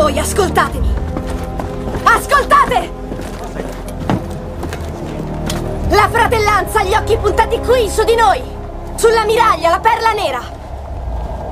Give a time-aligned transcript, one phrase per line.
[0.00, 0.94] Voi ascoltatemi!
[2.04, 2.90] Ascoltate!
[5.90, 8.40] La fratellanza ha gli occhi puntati qui, su di noi!
[8.94, 10.40] Sulla miraglia, la perla nera!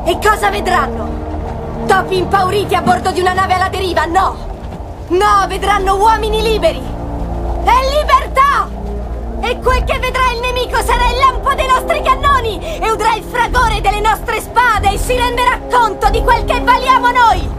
[0.06, 1.84] E cosa vedranno?
[1.87, 4.06] Topi impauriti a bordo di una nave alla deriva?
[4.06, 4.36] No!
[5.08, 6.82] No, vedranno uomini liberi!
[7.64, 8.66] E libertà!
[9.40, 12.78] E quel che vedrà il nemico sarà il lampo dei nostri cannoni!
[12.80, 17.10] E udrà il fragore delle nostre spade e si renderà conto di quel che valiamo
[17.10, 17.57] noi!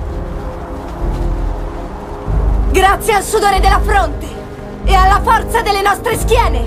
[2.80, 4.26] Grazie al sudore della fronte
[4.86, 6.62] e alla forza delle nostre schiene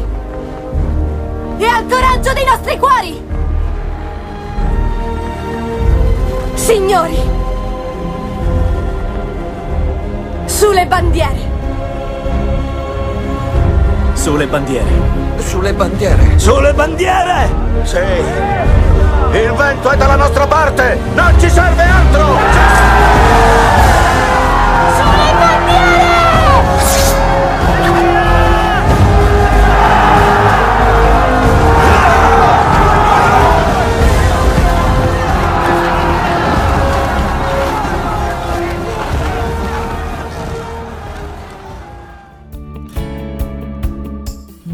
[1.57, 3.27] e al coraggio dei nostri cuori!
[6.53, 7.19] Signori,
[10.45, 11.51] sulle bandiere!
[14.13, 14.91] Sulle bandiere.
[15.39, 16.39] Sulle bandiere.
[16.39, 17.49] Sulle bandiere!
[17.85, 17.97] Sì.
[19.33, 20.99] Il vento è dalla nostra parte!
[21.15, 23.92] Non ci serve altro!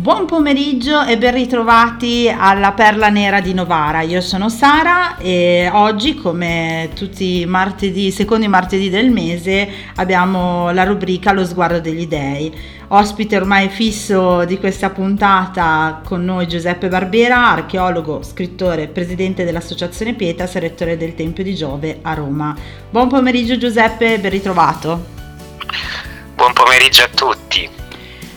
[0.08, 4.00] Buon pomeriggio e ben ritrovati alla Perla Nera di Novara.
[4.00, 10.84] Io sono Sara e oggi, come tutti i martedì, secondi martedì del mese, abbiamo la
[10.84, 12.50] rubrica Lo sguardo degli dei.
[12.88, 20.54] Ospite ormai fisso di questa puntata con noi Giuseppe Barbera, archeologo, scrittore, presidente dell'Associazione Pietas
[20.54, 22.56] e rettore del Tempio di Giove a Roma.
[22.88, 25.04] Buon pomeriggio Giuseppe, ben ritrovato.
[26.34, 27.37] Buon pomeriggio a tutti.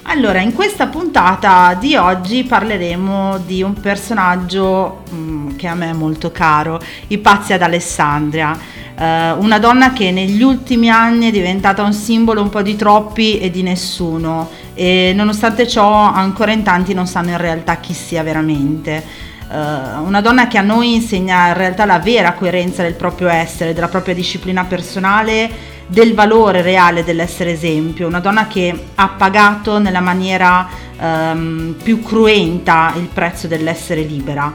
[0.03, 5.93] Allora, in questa puntata di oggi parleremo di un personaggio mm, che a me è
[5.93, 8.57] molto caro, Ipazia d'Alessandria,
[8.97, 13.39] eh, una donna che negli ultimi anni è diventata un simbolo un po' di troppi
[13.39, 18.23] e di nessuno e nonostante ciò ancora in tanti non sanno in realtà chi sia
[18.23, 19.29] veramente.
[19.51, 23.73] Eh, una donna che a noi insegna in realtà la vera coerenza del proprio essere,
[23.73, 25.49] della propria disciplina personale
[25.87, 30.65] del valore reale dell'essere esempio, una donna che ha pagato nella maniera
[30.97, 34.53] ehm, più cruenta il prezzo dell'essere libera.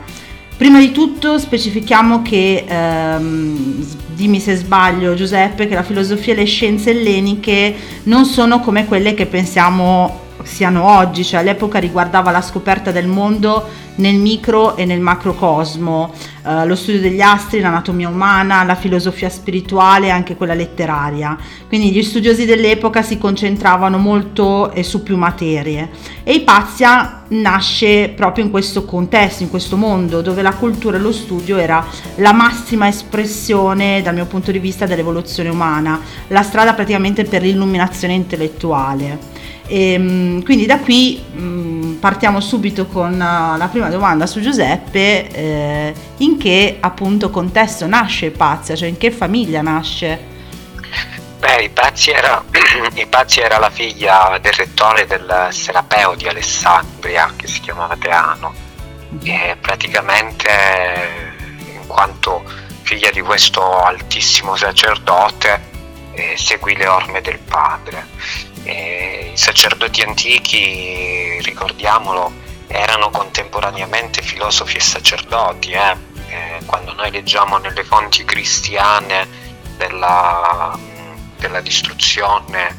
[0.56, 3.84] Prima di tutto specifichiamo che, ehm,
[4.14, 7.74] dimmi se sbaglio Giuseppe, che la filosofia e le scienze elleniche
[8.04, 13.84] non sono come quelle che pensiamo siano oggi, cioè all'epoca riguardava la scoperta del mondo
[13.96, 16.12] nel micro e nel macrocosmo,
[16.44, 21.36] eh, lo studio degli astri, l'anatomia umana, la filosofia spirituale e anche quella letteraria.
[21.68, 25.90] Quindi gli studiosi dell'epoca si concentravano molto eh, su più materie
[26.22, 31.12] e Ipazia nasce proprio in questo contesto, in questo mondo dove la cultura e lo
[31.12, 31.84] studio era
[32.16, 38.14] la massima espressione dal mio punto di vista dell'evoluzione umana, la strada praticamente per l'illuminazione
[38.14, 39.35] intellettuale.
[39.66, 45.28] E, ehm, quindi da qui mh, partiamo subito con uh, la prima domanda su Giuseppe,
[45.28, 50.34] eh, in che appunto contesto nasce Ipazia, cioè in che famiglia nasce?
[51.38, 52.44] Beh, Ipazia era,
[53.36, 58.54] era la figlia del rettore del Serapeo di Alessandria, che si chiamava Teano,
[59.22, 60.48] e praticamente
[61.74, 62.42] in quanto
[62.82, 65.74] figlia di questo altissimo sacerdote
[66.16, 68.06] eh, seguì le orme del padre
[68.66, 72.32] eh, I sacerdoti antichi, ricordiamolo,
[72.66, 75.70] erano contemporaneamente filosofi e sacerdoti.
[75.70, 76.14] Eh?
[76.66, 79.28] Quando noi leggiamo nelle fonti cristiane
[79.76, 80.76] della,
[81.38, 82.76] della distruzione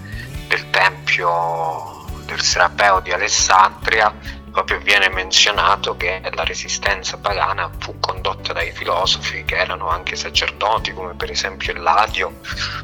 [0.47, 4.13] del tempio del Serapeo di Alessandria,
[4.57, 10.93] proprio viene menzionato che la resistenza pagana fu condotta dai filosofi che erano anche sacerdoti,
[10.93, 12.39] come per esempio il Ladio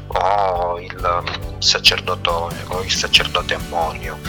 [0.06, 1.58] o il, um,
[2.68, 4.20] o il sacerdote Ammonio.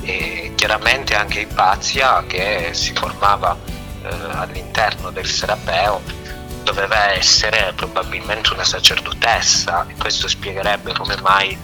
[0.00, 3.54] E chiaramente anche Ipazia, che si formava
[4.02, 6.00] eh, all'interno del Serapeo,
[6.62, 11.54] doveva essere probabilmente una sacerdotessa e questo spiegherebbe come mai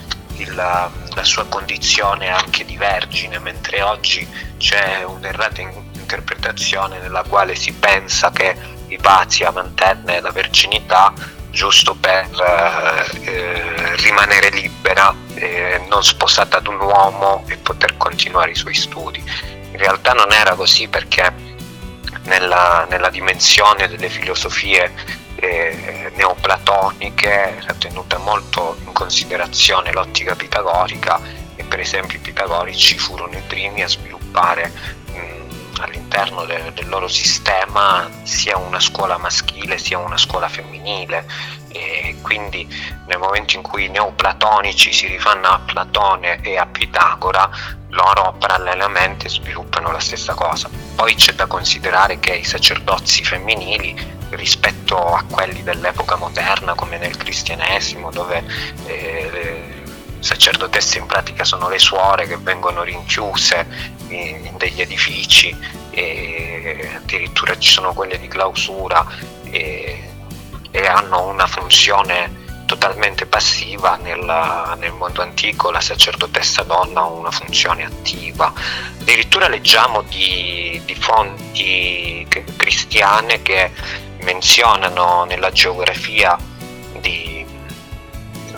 [0.40, 4.26] il, la sua condizione anche di vergine, mentre oggi
[4.58, 8.56] c'è un'errata interpretazione nella quale si pensa che
[8.88, 11.12] Ipazia mantenne la verginità
[11.50, 18.52] giusto per eh, eh, rimanere libera, eh, non sposata ad un uomo e poter continuare
[18.52, 19.22] i suoi studi.
[19.72, 21.32] In realtà non era così perché
[22.24, 24.92] nella, nella dimensione delle filosofie
[25.40, 31.20] eh, neoplatoniche era tenuta molto in considerazione l'ottica pitagorica
[31.56, 34.70] e per esempio i pitagorici furono i primi a sviluppare
[35.12, 41.24] mh, all'interno de- del loro sistema sia una scuola maschile sia una scuola femminile
[41.72, 42.66] e quindi
[43.06, 47.48] nel momento in cui i neoplatonici si rifanno a Platone e a Pitagora,
[47.90, 50.68] loro parallelamente sviluppano la stessa cosa.
[50.96, 57.16] Poi c'è da considerare che i sacerdozzi femminili rispetto a quelli dell'epoca moderna come nel
[57.16, 58.44] cristianesimo dove
[58.86, 59.82] eh,
[60.20, 63.66] sacerdotesse in pratica sono le suore che vengono rinchiuse
[64.08, 65.56] in, in degli edifici
[65.90, 69.04] e addirittura ci sono quelle di clausura
[69.44, 70.10] e,
[70.70, 74.20] e hanno una funzione totalmente passiva nel,
[74.78, 78.52] nel, mondo antico, la sacerdotessa donna ha una funzione attiva.
[79.00, 82.24] Addirittura leggiamo di, di fonti
[82.56, 83.72] cristiane che
[84.22, 86.36] menzionano nella geografia
[87.00, 87.44] di,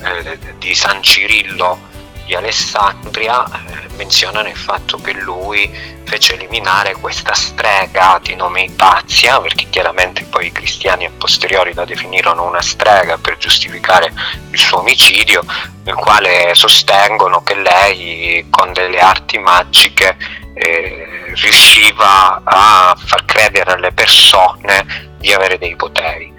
[0.02, 1.90] eh, di San Cirillo
[2.24, 5.70] di Alessandria eh, menzionano il fatto che lui
[6.04, 11.84] fece eliminare questa strega di nome Ipazia, perché chiaramente poi i cristiani a posteriori la
[11.84, 14.12] definirono una strega per giustificare
[14.50, 15.44] il suo omicidio,
[15.84, 20.16] nel quale sostengono che lei con delle arti magiche
[20.54, 26.34] eh, riusciva a far credere alle persone di avere dei poteri.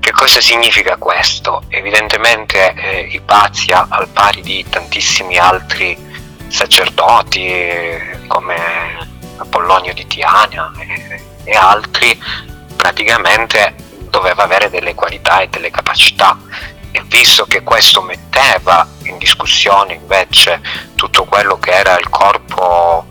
[0.00, 1.62] Che cosa significa questo?
[1.68, 5.96] Evidentemente eh, Ipazia, al pari di tantissimi altri
[6.48, 8.56] sacerdoti eh, come
[9.36, 12.18] Apollonio di Tiana e, e altri,
[12.76, 13.74] praticamente
[14.08, 16.38] doveva avere delle qualità e delle capacità
[16.92, 20.60] e visto che questo metteva in discussione invece
[20.94, 23.06] tutto quello che era il corpo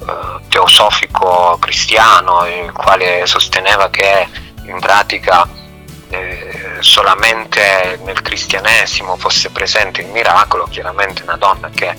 [0.00, 4.28] eh, teosofico cristiano, il quale sosteneva che
[4.70, 5.48] in pratica
[6.08, 11.94] eh, solamente nel cristianesimo fosse presente il miracolo, chiaramente una donna che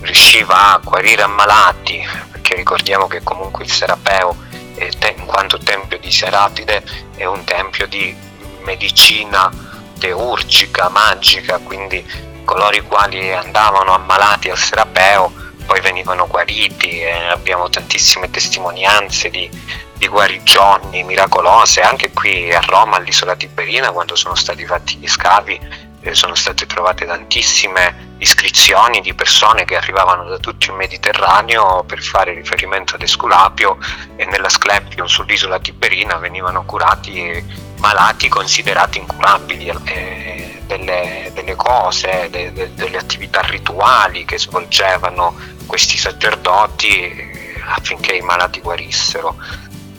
[0.00, 4.36] riusciva a guarire ammalati, perché ricordiamo che comunque il Serapeo,
[4.76, 6.84] in quanto tempio di Serapide,
[7.16, 8.14] è un tempio di
[8.60, 9.50] medicina
[9.98, 12.04] teurgica, magica, quindi
[12.44, 15.32] coloro i quali andavano ammalati al Serapeo
[15.66, 19.50] poi venivano guariti e abbiamo tantissime testimonianze di
[19.96, 25.58] di guarigioni miracolose, anche qui a Roma, all'isola Tiberina, quando sono stati fatti gli scavi,
[26.00, 32.02] eh, sono state trovate tantissime iscrizioni di persone che arrivavano da tutto il Mediterraneo per
[32.02, 33.78] fare riferimento ad Esculapio
[34.16, 37.44] e nell'Asclepion sull'isola Tiberina venivano curati
[37.78, 39.72] malati considerati incurabili.
[39.84, 45.34] Eh, delle, delle, cose, de, de, delle attività rituali che svolgevano
[45.64, 49.36] questi sacerdoti eh, affinché i malati guarissero.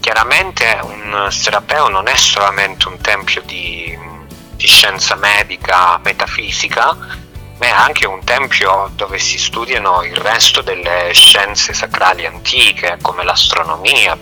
[0.07, 3.94] Chiaramente un serapeo non è solamente un tempio di,
[4.56, 6.95] di scienza medica, metafisica,
[7.57, 13.25] ma è anche un tempio dove si studiano il resto delle scienze sacrali antiche, come
[13.25, 14.18] l'astronomia.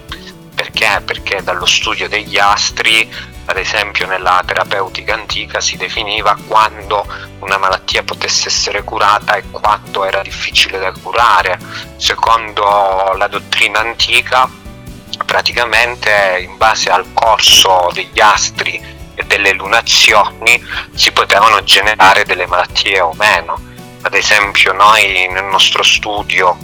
[0.55, 1.03] Perché?
[1.05, 3.07] Perché dallo studio degli astri,
[3.45, 7.05] ad esempio nella terapeutica antica, si definiva quando
[7.41, 11.59] una malattia potesse essere curata e quando era difficile da curare.
[11.97, 14.63] Secondo la dottrina antica,
[15.25, 18.81] praticamente in base al corso degli astri
[19.15, 20.61] e delle lunazioni
[20.93, 23.59] si potevano generare delle malattie o meno.
[24.01, 26.57] Ad esempio noi nel nostro studio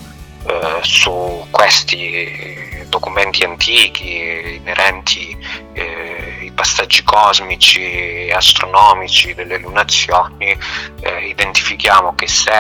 [0.48, 5.36] eh, su questi documenti antichi inerenti
[5.74, 10.56] eh, ai passaggi cosmici e astronomici delle lunazioni,
[11.00, 12.52] eh, identifichiamo che se,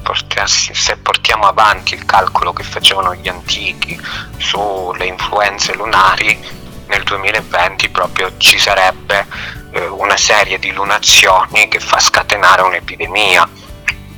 [0.00, 4.00] portassi, se portiamo avanti il calcolo che facevano gli antichi
[4.38, 6.38] sulle influenze lunari,
[6.86, 9.26] nel 2020 proprio ci sarebbe
[9.72, 13.48] eh, una serie di lunazioni che fa scatenare un'epidemia.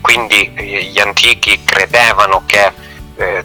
[0.03, 2.85] Quindi eh, gli antichi credevano che
[3.17, 3.45] eh,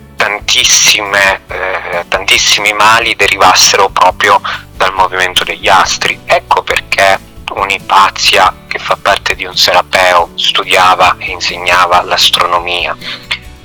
[1.47, 4.41] eh, tantissimi mali derivassero proprio
[4.75, 6.19] dal movimento degli astri.
[6.25, 7.19] Ecco perché
[7.53, 12.95] un'Ipazia che fa parte di un serapeo studiava e insegnava l'astronomia.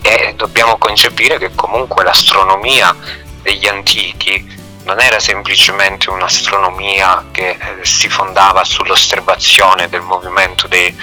[0.02, 2.94] E dobbiamo concepire che comunque l'astronomia
[3.42, 10.96] degli antichi non era semplicemente un'astronomia che eh, si fondava sull'osservazione del movimento dei,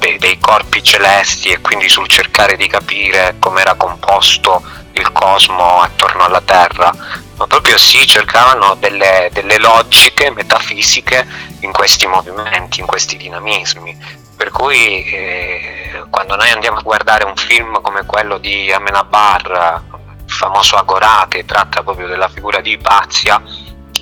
[0.00, 5.80] dei, dei corpi celesti e quindi sul cercare di capire come era composto il cosmo
[5.80, 6.92] attorno alla Terra,
[7.36, 11.24] ma proprio si cercavano delle, delle logiche metafisiche
[11.60, 14.18] in questi movimenti, in questi dinamismi.
[14.36, 19.82] Per cui eh, quando noi andiamo a guardare un film come quello di Amenabar,
[20.24, 23.40] il famoso Agorà, che tratta proprio della figura di Ipazia,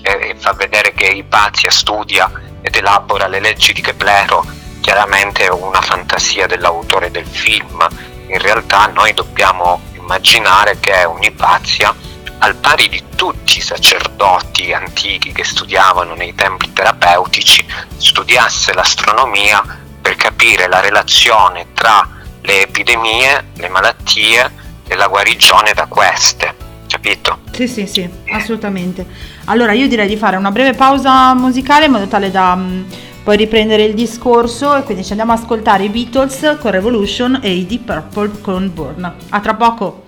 [0.00, 2.30] e, e fa vedere che Ipazia studia
[2.62, 4.57] ed elabora le leggi di Keplero
[4.88, 7.86] chiaramente una fantasia dell'autore del film,
[8.28, 11.94] in realtà noi dobbiamo immaginare che un'Ipazia
[12.38, 17.66] al pari di tutti i sacerdoti antichi che studiavano nei templi terapeutici,
[17.98, 19.62] studiasse l'astronomia
[20.00, 22.08] per capire la relazione tra
[22.40, 24.50] le epidemie, le malattie
[24.86, 26.54] e la guarigione da queste.
[26.88, 27.40] Capito?
[27.52, 29.06] Sì, sì, sì, assolutamente.
[29.44, 32.86] Allora io direi di fare una breve pausa musicale in modo tale da mh,
[33.28, 37.52] poi riprendere il discorso e quindi ci andiamo ad ascoltare i Beatles con Revolution e
[37.56, 39.12] i Deep Purple con Burn.
[39.28, 40.07] A tra poco!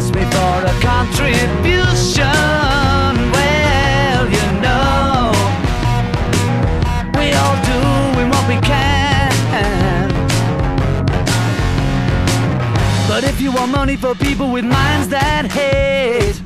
[0.00, 2.24] Asked me for a contribution.
[3.36, 5.30] Well, you know,
[7.18, 10.08] we all doing what we can.
[13.06, 16.40] But if you want money for people with minds that hate,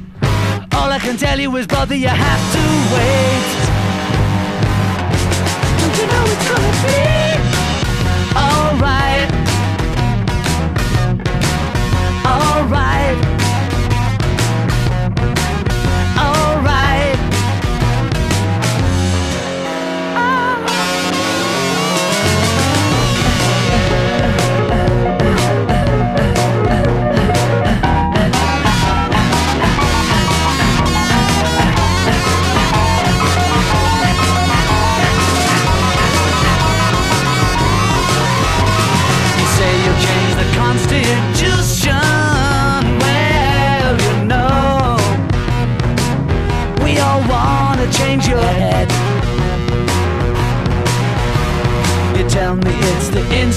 [0.72, 3.44] all I can tell you is, brother, you have to wait.
[5.78, 6.98] Don't you know it's gonna be?
[8.36, 9.03] Alright.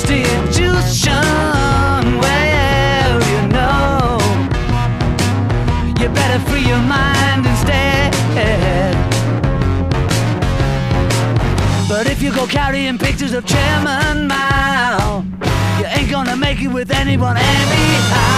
[0.07, 1.11] The institution.
[2.23, 4.17] Well, you know,
[5.99, 8.13] you better free your mind instead.
[11.89, 15.25] But if you go carrying pictures of Chairman Mao,
[15.79, 18.36] you ain't gonna make it with anyone anyhow.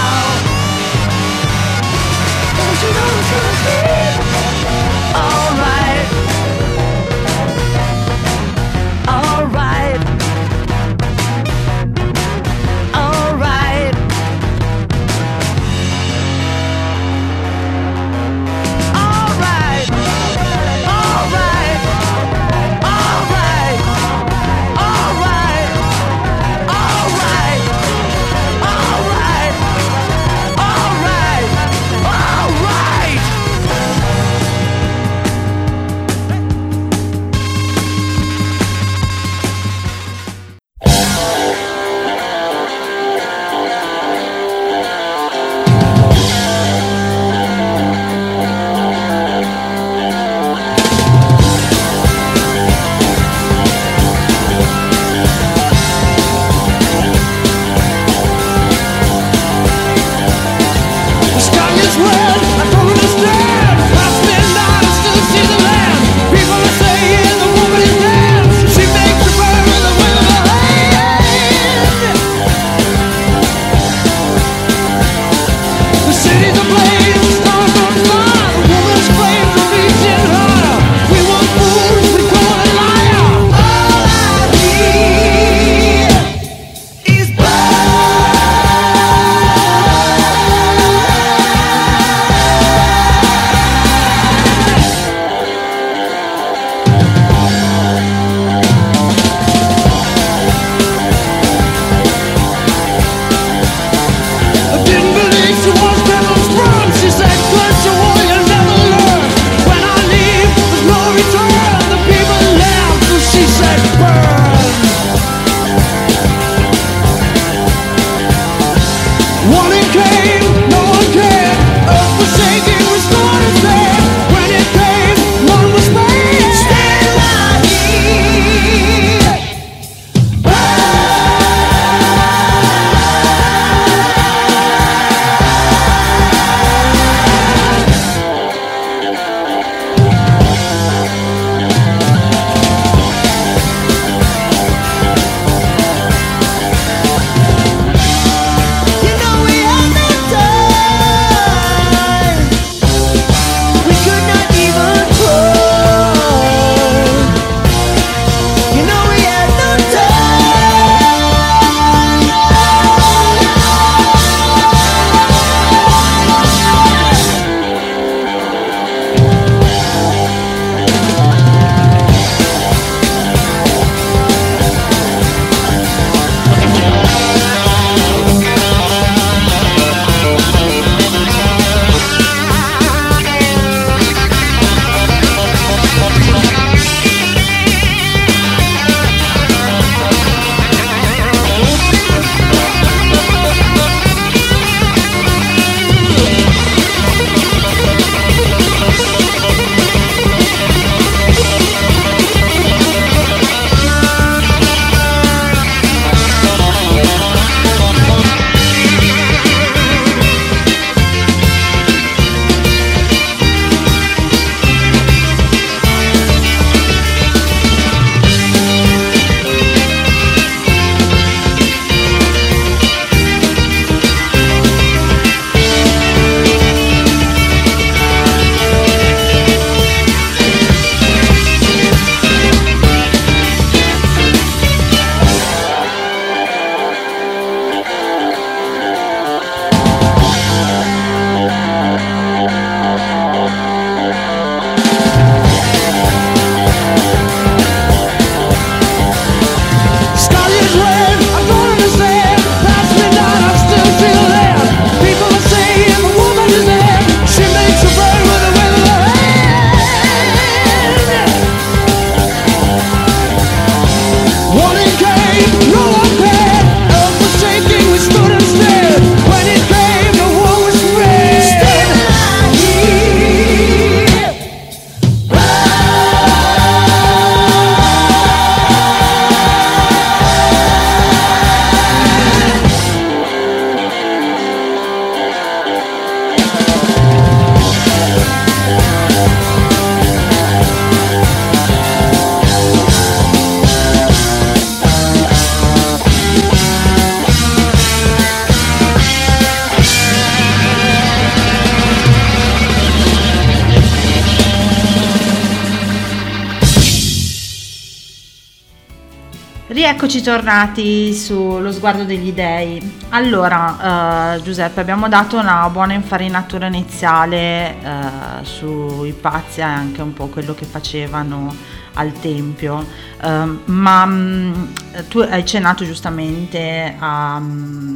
[310.29, 312.97] Eccoci tornati sullo sguardo degli dei.
[313.09, 320.13] Allora, eh, Giuseppe, abbiamo dato una buona infarinatura iniziale eh, sui pazzi e anche un
[320.13, 321.51] po' quello che facevano
[321.93, 322.85] al Tempio,
[323.19, 324.73] eh, ma mh,
[325.07, 327.41] tu hai cenato giustamente a,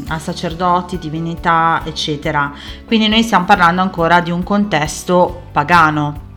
[0.08, 2.52] a sacerdoti, divinità, eccetera.
[2.88, 6.32] Quindi noi stiamo parlando ancora di un contesto pagano.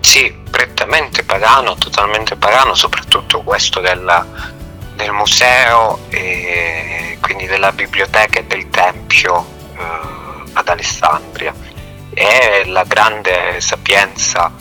[0.00, 4.26] Sì, prettamente pagano, totalmente pagano, soprattutto questo della,
[5.00, 11.54] del museo e quindi della biblioteca e del tempio eh, ad Alessandria
[12.12, 14.52] e la grande sapienza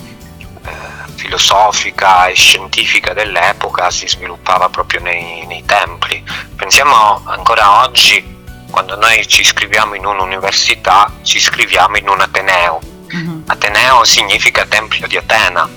[0.66, 6.24] eh, filosofica e scientifica dell'epoca si sviluppava proprio nei, nei templi.
[6.56, 8.38] Pensiamo ancora oggi,
[8.72, 12.80] quando noi ci iscriviamo in un'università, ci iscriviamo in un Ateneo.
[13.12, 13.44] Mhm.
[13.48, 15.68] Ateneo significa Tempio di Atena,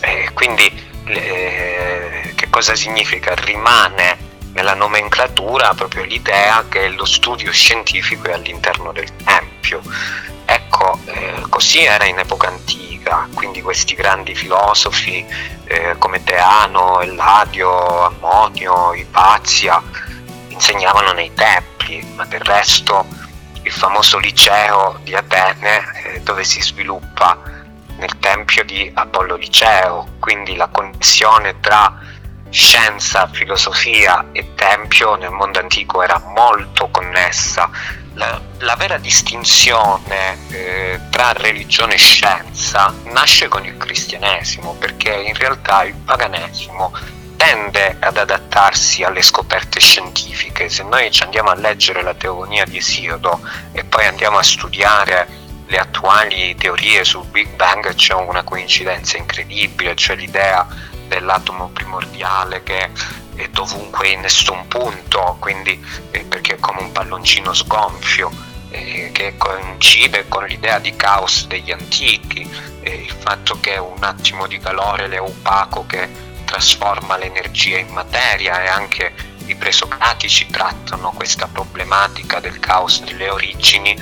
[0.00, 1.85] e quindi eh,
[2.56, 3.34] cosa significa?
[3.34, 4.16] Rimane
[4.54, 9.82] nella nomenclatura proprio l'idea che lo studio scientifico è all'interno del Tempio.
[10.46, 15.22] Ecco, eh, così era in epoca antica, quindi questi grandi filosofi
[15.64, 19.82] eh, come Teano, Eladio, Ammonio, Ipazia
[20.48, 23.04] insegnavano nei templi, ma del resto
[23.64, 27.38] il famoso liceo di Atene eh, dove si sviluppa
[27.98, 32.14] nel tempio di Apollo Liceo, quindi la connessione tra
[32.56, 37.70] scienza, filosofia e tempio nel mondo antico era molto connessa.
[38.14, 45.34] La, la vera distinzione eh, tra religione e scienza nasce con il cristianesimo, perché in
[45.34, 46.92] realtà il paganesimo
[47.36, 50.70] tende ad adattarsi alle scoperte scientifiche.
[50.70, 53.38] Se noi ci andiamo a leggere la teogonia di Esiodo
[53.72, 59.94] e poi andiamo a studiare le attuali teorie sul Big Bang c'è una coincidenza incredibile,
[59.94, 60.66] cioè l'idea
[61.06, 62.90] dell'atomo primordiale che
[63.34, 68.30] è dovunque in nessun punto, quindi eh, perché è come un palloncino sgonfio,
[68.70, 72.48] eh, che coincide con l'idea di caos degli antichi,
[72.80, 76.08] eh, il fatto che un attimo di calore è opaco che
[76.44, 79.12] trasforma l'energia in materia e anche
[79.46, 83.96] i presocratici trattano questa problematica del caos delle origini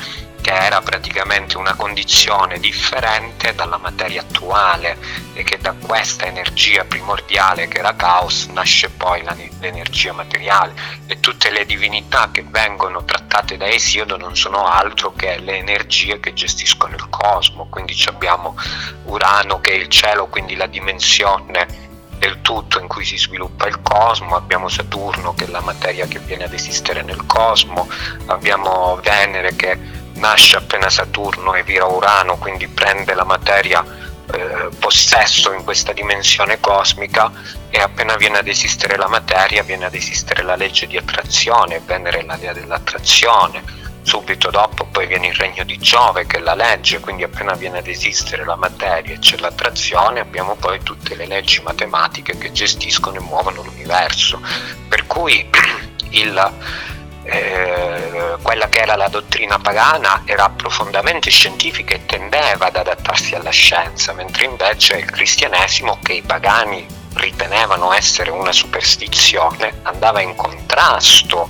[0.44, 4.98] che era praticamente una condizione differente dalla materia attuale
[5.32, 9.24] e che da questa energia primordiale che era caos nasce poi
[9.58, 10.74] l'energia materiale.
[11.06, 16.20] E tutte le divinità che vengono trattate da Esiodo non sono altro che le energie
[16.20, 18.54] che gestiscono il cosmo, quindi abbiamo
[19.04, 21.66] Urano che è il cielo, quindi la dimensione
[22.18, 26.18] del tutto in cui si sviluppa il cosmo, abbiamo Saturno che è la materia che
[26.18, 27.88] viene ad esistere nel cosmo,
[28.26, 33.84] abbiamo Venere che nasce appena Saturno e vira Urano, quindi prende la materia
[34.32, 37.30] eh, possesso in questa dimensione cosmica
[37.68, 42.20] e appena viene ad esistere la materia viene ad esistere la legge di attrazione, Venere
[42.20, 43.62] è la dea dell'attrazione,
[44.02, 47.78] subito dopo poi viene il regno di Giove che è la legge, quindi appena viene
[47.78, 53.16] ad esistere la materia e c'è l'attrazione abbiamo poi tutte le leggi matematiche che gestiscono
[53.16, 54.40] e muovono l'universo,
[54.88, 55.48] per cui
[56.10, 56.52] il
[57.24, 63.50] eh, quella che era la dottrina pagana era profondamente scientifica e tendeva ad adattarsi alla
[63.50, 71.48] scienza, mentre invece il cristianesimo, che i pagani ritenevano essere una superstizione, andava in contrasto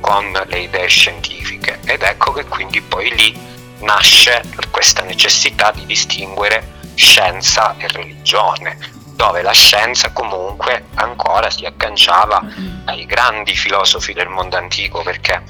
[0.00, 1.80] con le idee scientifiche.
[1.84, 3.38] Ed ecco che quindi poi lì
[3.80, 8.78] nasce questa necessità di distinguere scienza e religione,
[9.22, 12.42] dove la scienza comunque ancora si agganciava
[12.86, 15.40] ai grandi filosofi del mondo antico perché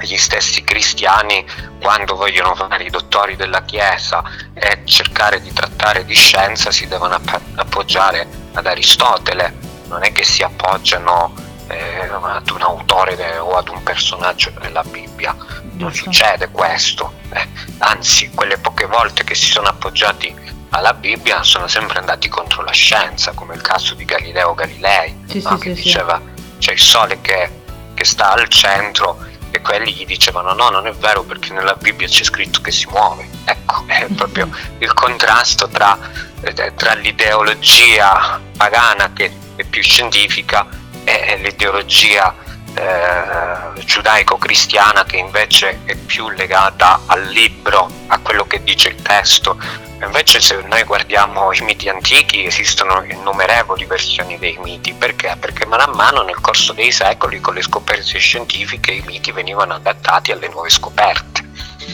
[0.00, 1.42] gli stessi cristiani
[1.80, 7.14] quando vogliono fare i dottori della Chiesa e cercare di trattare di scienza si devono
[7.14, 9.54] app- appoggiare ad Aristotele,
[9.88, 11.32] non è che si appoggiano
[11.68, 15.34] eh, ad un autore de- o ad un personaggio della Bibbia,
[15.76, 21.68] non succede questo, eh, anzi quelle poche volte che si sono appoggiati alla Bibbia sono
[21.68, 25.56] sempre andati contro la scienza, come il caso di Galileo Galilei, Sì, no?
[25.56, 26.20] sì, che sì, diceva
[26.58, 27.50] c'è il sole che,
[27.94, 29.18] che sta al centro
[29.50, 32.86] e quelli gli dicevano no, non è vero perché nella Bibbia c'è scritto che si
[32.88, 33.28] muove.
[33.44, 35.98] Ecco, è proprio il contrasto tra,
[36.40, 40.66] eh, tra l'ideologia pagana che è più scientifica
[41.04, 42.34] e l'ideologia
[42.74, 49.56] eh, giudaico-cristiana che invece è più legata al libro, a quello che dice il testo.
[50.02, 55.36] Invece se noi guardiamo i miti antichi esistono innumerevoli versioni dei miti, perché?
[55.38, 59.74] Perché mano a mano nel corso dei secoli con le scoperte scientifiche i miti venivano
[59.74, 61.31] adattati alle nuove scoperte.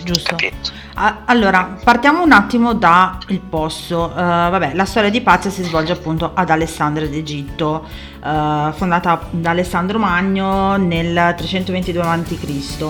[0.02, 0.37] Giusto.
[0.37, 0.70] capito?
[1.26, 4.11] Allora, partiamo un attimo dal posto.
[4.11, 7.87] Eh, vabbè, la storia di Pazia si svolge appunto ad Alessandria d'Egitto,
[8.24, 12.84] eh, fondata da Alessandro Magno nel 322 a.C.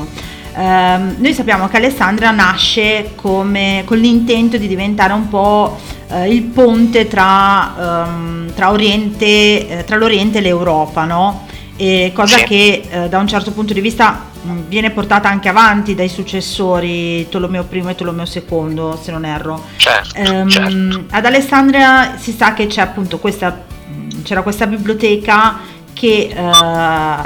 [0.57, 6.42] Ehm, noi sappiamo che Alessandria nasce come, con l'intento di diventare un po' eh, il
[6.44, 11.47] ponte tra, ehm, tra Oriente, tra l'Oriente e l'Europa, no?
[11.77, 12.44] E cosa Sì.
[12.44, 14.25] che da un certo punto di vista
[14.66, 19.62] viene portata anche avanti dai successori Tolomeo I e Tolomeo II, se non erro.
[19.77, 21.05] Certo, Ehm, certo.
[21.11, 25.59] Ad Alessandria si sa che c'è appunto questa, mh, c'era questa biblioteca
[25.92, 26.40] che eh,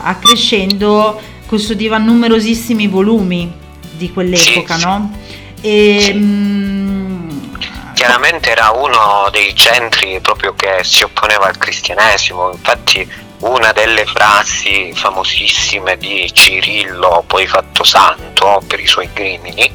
[0.02, 3.52] accrescendo custodiva numerosissimi volumi
[3.92, 4.86] di quell'epoca, Sì, sì.
[4.86, 5.12] no?
[5.60, 6.12] E, Sì.
[6.14, 7.50] mh,
[7.94, 13.08] Chiaramente era uno dei centri proprio che si opponeva al cristianesimo, infatti
[13.42, 19.70] una delle frasi famosissime di Cirillo, poi fatto santo per i suoi crimini,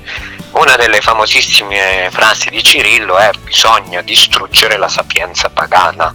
[0.51, 6.13] una delle famosissime frasi di Cirillo è bisogna distruggere la sapienza pagana,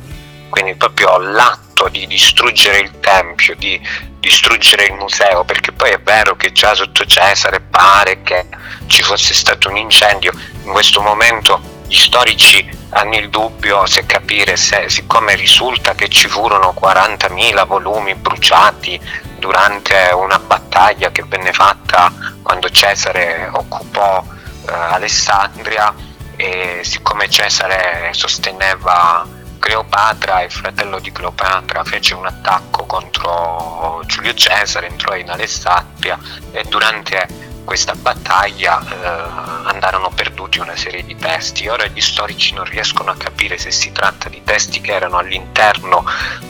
[0.48, 3.80] quindi proprio l'atto di distruggere il tempio, di
[4.18, 8.46] distruggere il museo, perché poi è vero che già sotto Cesare pare che
[8.86, 10.32] ci fosse stato un incendio,
[10.64, 16.26] in questo momento gli storici hanno il dubbio se capire se, siccome risulta che ci
[16.26, 18.98] furono 40.000 volumi bruciati
[19.38, 25.94] durante una battaglia che venne fatta quando Cesare occupò eh, Alessandria
[26.36, 29.26] e siccome Cesare sosteneva
[29.58, 36.18] Cleopatra, il fratello di Cleopatra fece un attacco contro Giulio Cesare, entrò in Alessandria
[36.52, 41.68] e durante questa battaglia eh, andarono perduti una serie di testi.
[41.68, 46.04] Ora gli storici non riescono a capire se si tratta di testi che erano all'interno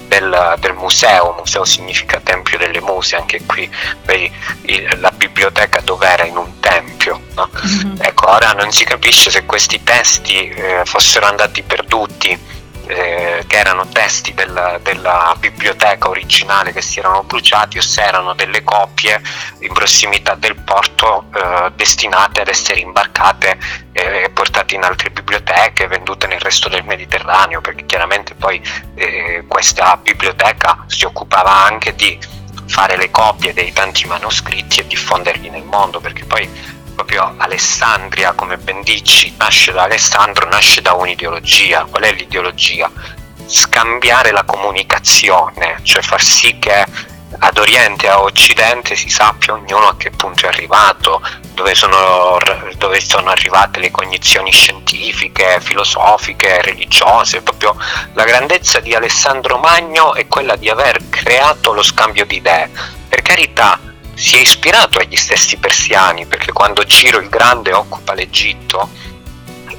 [0.06, 3.70] del, del museo, museo significa tempio delle muse, anche qui
[4.04, 4.30] vedi
[4.62, 7.20] il- la biblioteca dove era in un tempio.
[7.34, 7.48] no?
[7.62, 7.96] Mhm.
[8.00, 12.38] Ecco, ora non si capisce se questi testi eh, fossero andati perduti,
[12.86, 18.34] eh, che erano testi del- della biblioteca originale che si erano bruciati o se erano
[18.34, 19.20] delle copie
[19.60, 23.58] in prossimità del porto eh, destinate ad essere imbarcate
[23.92, 28.60] e portate in altre biblioteche, vendute nel resto del Mediterraneo, perché chiaramente poi
[28.94, 32.18] eh, questa biblioteca si occupava anche di
[32.66, 36.48] fare le copie dei tanti manoscritti e diffonderli nel mondo, perché poi
[37.12, 41.84] proprio Alessandria, come ben dici, nasce da Alessandro, nasce da un'ideologia.
[41.84, 42.90] Qual è l'ideologia?
[43.44, 46.86] Scambiare la comunicazione, cioè far sì che
[47.38, 51.20] ad Oriente e a Occidente si sappia ognuno a che punto è arrivato,
[51.52, 52.38] dove sono,
[52.76, 57.42] dove sono arrivate le cognizioni scientifiche, filosofiche, religiose.
[57.42, 57.76] Proprio
[58.14, 62.70] la grandezza di Alessandro Magno è quella di aver creato lo scambio di idee.
[63.06, 63.78] Per carità,
[64.14, 68.88] si è ispirato agli stessi persiani, perché quando Ciro il Grande occupa l'Egitto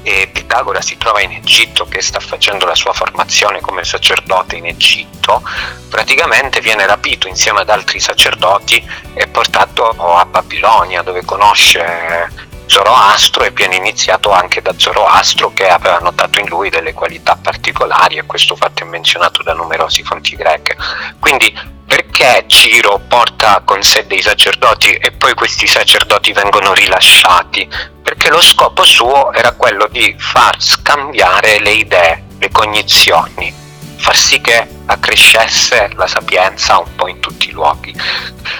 [0.02, 4.66] e Pitagora si trova in Egitto che sta facendo la sua formazione come sacerdote in
[4.66, 5.42] Egitto,
[5.88, 13.50] praticamente viene rapito insieme ad altri sacerdoti e portato a Babilonia dove conosce Zoroastro e
[13.50, 18.56] viene iniziato anche da Zoroastro che aveva notato in lui delle qualità particolari e questo
[18.56, 20.76] fatto è menzionato da numerose fonti greche.
[21.18, 21.72] Quindi
[22.16, 27.68] perché Ciro porta con sé dei sacerdoti e poi questi sacerdoti vengono rilasciati?
[28.04, 33.52] Perché lo scopo suo era quello di far scambiare le idee, le cognizioni,
[33.96, 37.92] far sì che accrescesse la sapienza un po' in tutti i luoghi.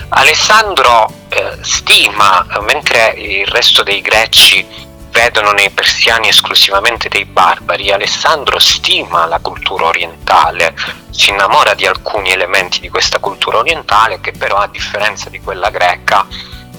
[0.08, 4.66] Alessandro eh, stima, mentre il resto dei greci
[5.14, 10.74] vedono nei persiani esclusivamente dei barbari, Alessandro stima la cultura orientale,
[11.10, 15.70] si innamora di alcuni elementi di questa cultura orientale che però a differenza di quella
[15.70, 16.26] greca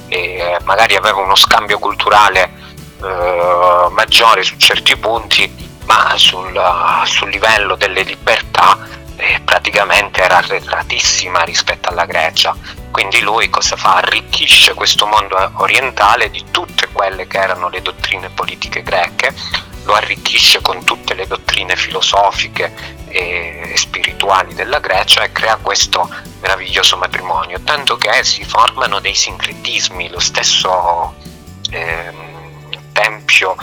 [0.09, 2.51] eh, magari aveva uno scambio culturale
[3.01, 5.49] eh, maggiore su certi punti,
[5.85, 6.61] ma sul,
[7.05, 8.77] sul livello delle libertà
[9.17, 12.55] eh, praticamente era arretratissima rispetto alla Grecia.
[12.91, 13.95] Quindi lui cosa fa?
[13.95, 19.33] Arricchisce questo mondo orientale di tutte quelle che erano le dottrine politiche greche,
[19.83, 26.09] lo arricchisce con tutte le dottrine filosofiche e spirituali della Grecia e crea questo
[26.41, 31.15] meraviglioso matrimonio, tanto che si formano dei sincretismi, lo stesso
[31.69, 33.55] ehm, tempio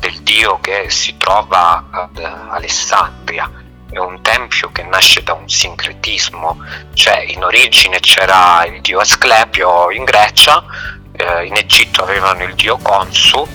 [0.00, 3.57] del dio che si trova ad Alessandria
[3.90, 6.58] è un tempio che nasce da un sincretismo,
[6.94, 10.62] cioè in origine c'era il dio Asclepio in Grecia,
[11.12, 13.46] eh, in Egitto avevano il dio Consu,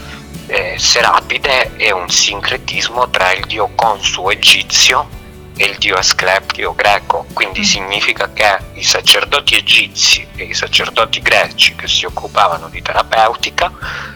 [0.47, 5.07] eh, Serapide e un sincretismo tra il dio Consu egizio
[5.55, 7.63] e il dio Asclepio greco, quindi Mm.
[7.63, 13.71] significa che i sacerdoti egizi e i sacerdoti greci che si occupavano di terapeutica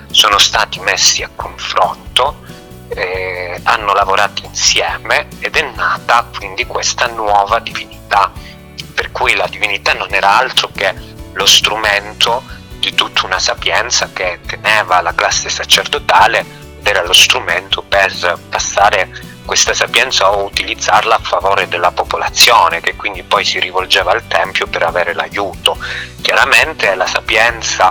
[0.10, 2.42] sono stati messi a confronto,
[2.90, 8.32] eh, hanno lavorato insieme ed è nata quindi questa nuova divinità,
[8.94, 10.94] per cui la divinità non era altro che
[11.34, 12.44] lo strumento
[12.80, 16.40] di tutta una sapienza che teneva la classe sacerdotale
[16.80, 19.10] ed era lo strumento per passare
[19.46, 24.68] questa sapienza o utilizzarla a favore della popolazione che quindi poi si rivolgeva al tempio
[24.68, 25.78] per avere l'aiuto.
[26.22, 27.90] Chiaramente la sapienza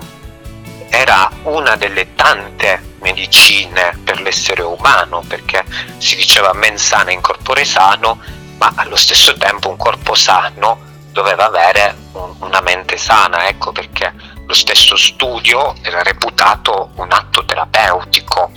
[0.90, 5.64] era una delle tante medicine per l'essere umano perché
[5.98, 8.18] si diceva mens sana in corpore sano
[8.58, 10.80] ma allo stesso tempo un corpo sano
[11.12, 14.12] doveva avere un- una mente sana ecco perché
[14.46, 18.50] lo stesso studio era reputato un atto terapeutico.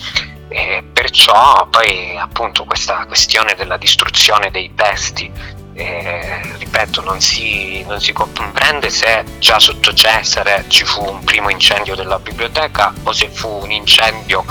[0.52, 5.32] E perciò poi appunto questa questione della distruzione dei testi
[5.80, 11.50] eh, ripeto non si, non si comprende se già sotto Cesare ci fu un primo
[11.50, 14.44] incendio della biblioteca o se fu un incendio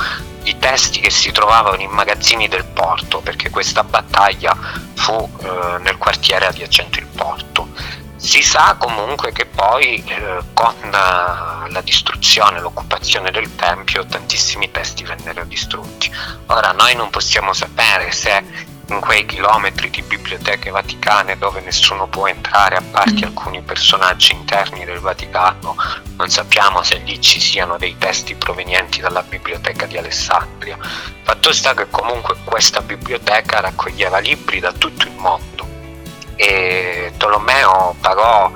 [0.43, 4.57] di testi che si trovavano in magazzini del porto perché questa battaglia
[4.95, 7.69] fu eh, nel quartiere adiacente il porto
[8.17, 15.05] si sa comunque che poi eh, con eh, la distruzione, l'occupazione del Tempio, tantissimi testi
[15.05, 16.11] vennero distrutti.
[16.47, 18.43] Ora noi non possiamo sapere se
[18.89, 24.85] in quei chilometri di biblioteche vaticane dove nessuno può entrare a parte alcuni personaggi interni
[24.85, 25.77] del Vaticano,
[26.17, 30.79] non sappiamo se lì ci siano dei testi provenienti dalla biblioteca di Alessandria.
[31.23, 35.67] Fatto sta che comunque questa biblioteca raccoglieva libri da tutto il mondo
[36.37, 38.53] e Tolomeo pagò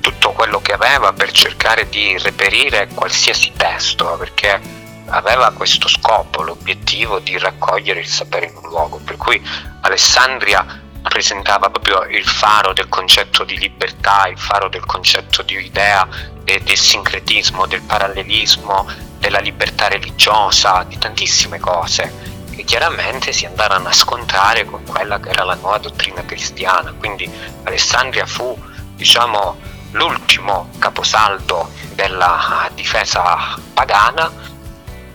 [0.00, 4.60] tutto quello che aveva per cercare di reperire qualsiasi testo perché
[5.06, 9.40] aveva questo scopo, l'obiettivo di raccogliere il sapere in un luogo, per cui
[9.82, 16.06] Alessandria rappresentava proprio il faro del concetto di libertà, il faro del concetto di idea
[16.44, 18.88] e del sincretismo, del parallelismo,
[19.18, 25.28] della libertà religiosa, di tantissime cose che chiaramente si andarono a scontrare con quella che
[25.28, 26.92] era la nuova dottrina cristiana.
[26.92, 27.30] Quindi
[27.64, 28.58] Alessandria fu,
[28.94, 29.58] diciamo,
[29.92, 34.54] l'ultimo caposaldo della difesa pagana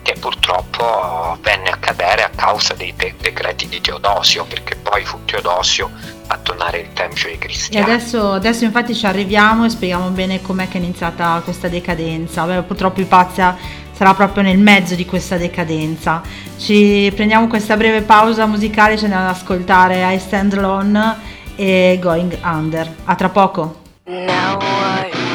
[0.02, 5.20] che purtroppo venne a cadere a causa dei de- decreti di Teodosio, perché poi fu
[5.26, 5.90] Teodosio
[6.28, 7.90] a donare il tempio ai E cristiani.
[7.92, 12.44] adesso, adesso infatti ci arriviamo e spieghiamo bene com'è che è iniziata questa decadenza.
[12.46, 13.56] Beh, purtroppo Ipazia
[13.92, 16.22] sarà proprio nel mezzo di questa decadenza.
[16.58, 21.18] Ci prendiamo questa breve pausa musicale, ci andiamo ad ascoltare I Stand Alone
[21.56, 22.92] e Going Under.
[23.06, 23.80] A tra poco.
[24.06, 25.31] Now I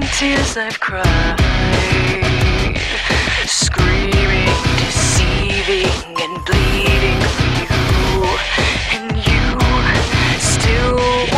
[0.00, 1.36] thousand tears I've cried,
[3.46, 4.46] screaming,
[4.78, 8.24] deceiving, and bleeding for you,
[8.92, 11.35] and you still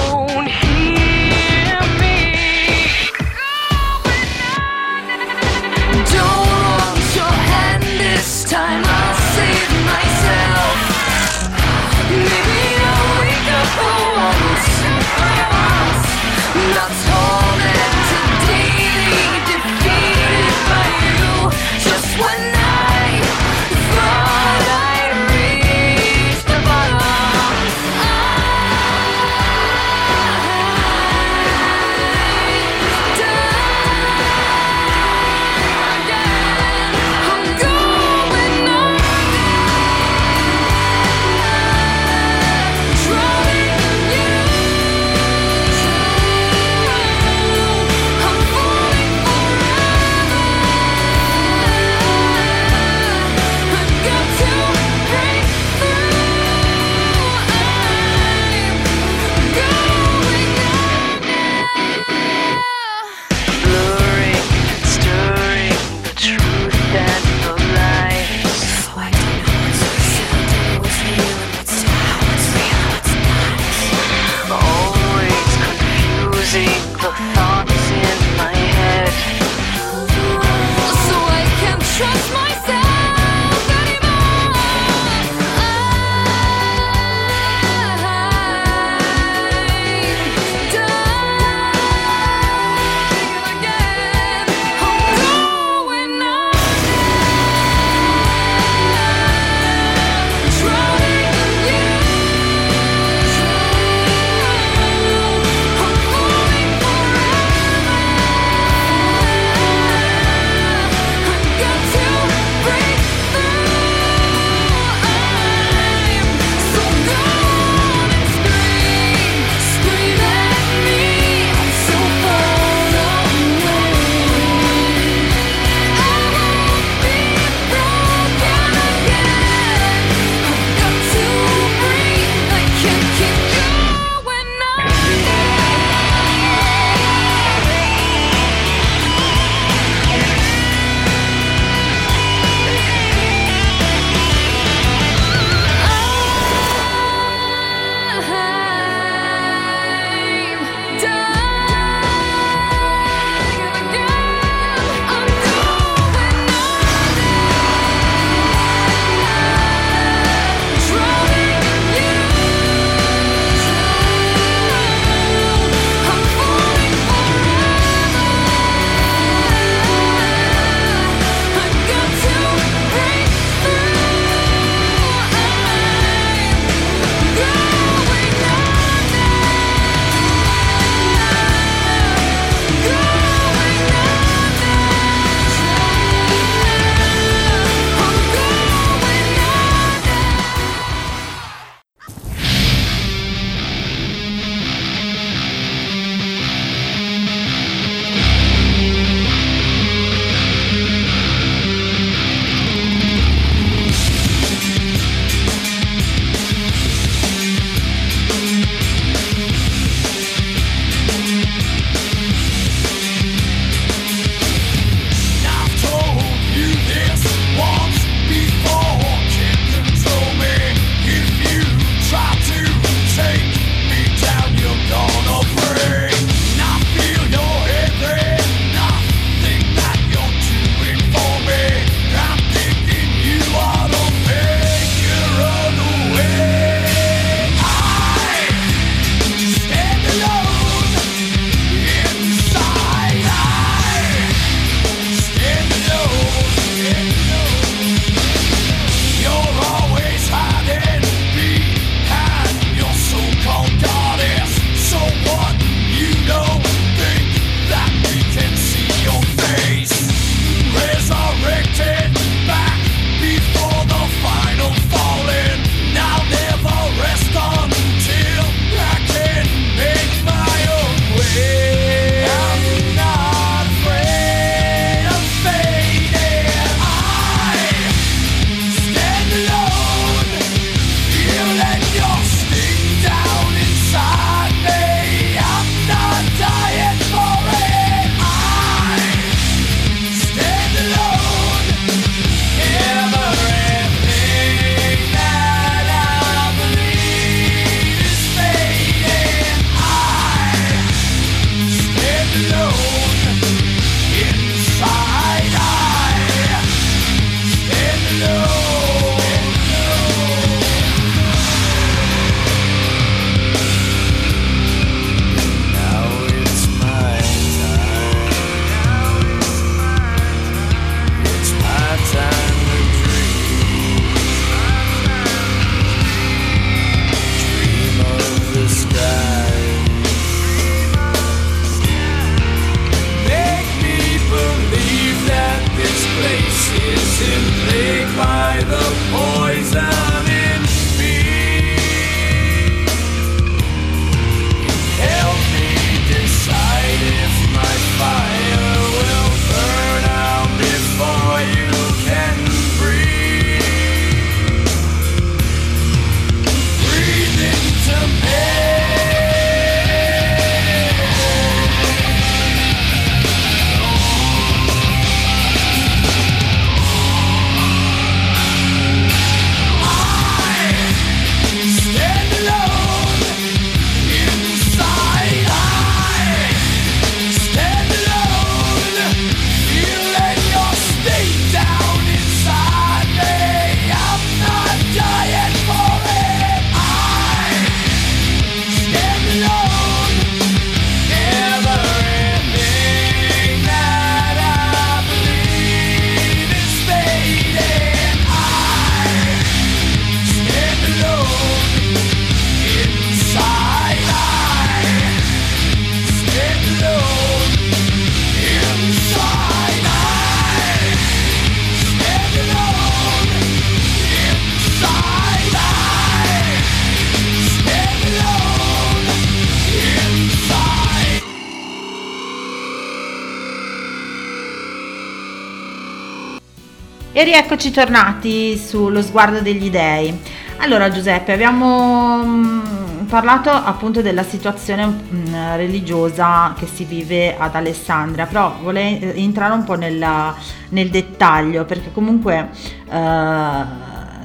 [427.18, 430.16] E rieccoci tornati sullo sguardo degli dei.
[430.58, 438.26] Allora Giuseppe, abbiamo mm, parlato appunto della situazione mm, religiosa che si vive ad Alessandria,
[438.26, 440.32] però vorrei entrare un po' nella-
[440.68, 442.50] nel dettaglio perché comunque
[442.88, 443.64] eh,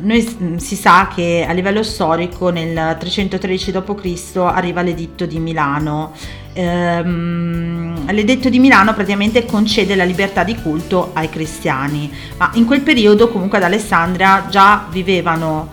[0.01, 4.35] noi mm, si sa che a livello storico nel 313 d.C.
[4.35, 6.11] arriva l'editto di Milano.
[6.53, 12.81] Ehm, l'edetto di Milano praticamente concede la libertà di culto ai cristiani, ma in quel
[12.81, 15.71] periodo comunque ad Alessandria già vivevano,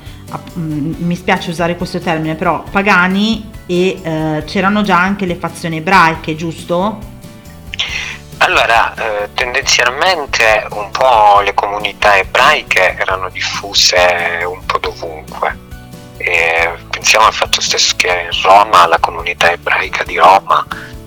[0.59, 5.76] mm, mi spiace usare questo termine, però pagani e eh, c'erano già anche le fazioni
[5.76, 7.09] ebraiche, giusto?
[8.39, 15.68] Allora, eh, tendenzialmente un po' le comunità ebraiche erano diffuse un po' dovunque.
[16.16, 16.70] E
[17.01, 20.66] pensiamo al fatto stesso che Roma, la comunità ebraica di Roma,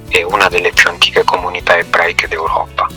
[0.09, 2.87] è una delle più antiche comunità ebraiche d'Europa.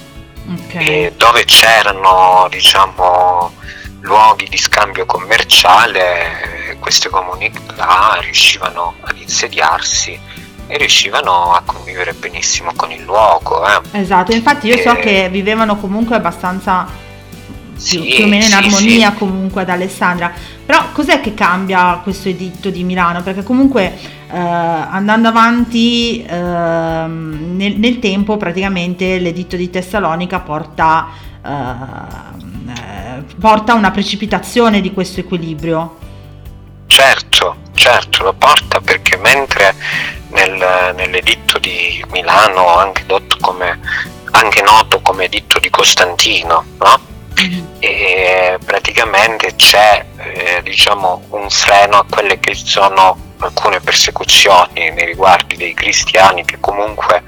[0.49, 0.75] Ok.
[0.77, 3.53] E dove c'erano, diciamo,
[4.01, 10.19] luoghi di scambio commerciale, queste comunità riuscivano ad insediarsi
[10.67, 13.63] e riuscivano a convivere benissimo con il luogo.
[13.67, 14.01] eh.
[14.01, 16.87] Esatto, infatti io so Eh, che vivevano comunque abbastanza
[17.77, 19.17] Sì, più o meno in sì, armonia sì.
[19.19, 20.33] comunque ad Alessandria.
[20.65, 23.23] Però cos'è che cambia questo editto di Milano?
[23.23, 23.97] Perché comunque
[24.31, 31.09] eh, andando avanti ehm, nel, nel tempo praticamente l'editto di Tessalonica porta,
[31.45, 35.99] ehm, eh, porta una precipitazione di questo equilibrio.
[36.87, 39.75] Certo, certo, lo porta perché mentre
[40.31, 43.05] nel- nell'editto di Milano, anche,
[43.41, 43.79] come-
[44.31, 47.01] anche noto come editto di Costantino, no?
[47.87, 55.57] E praticamente c'è eh, diciamo un freno a quelle che sono alcune persecuzioni nei riguardi
[55.57, 57.23] dei cristiani che comunque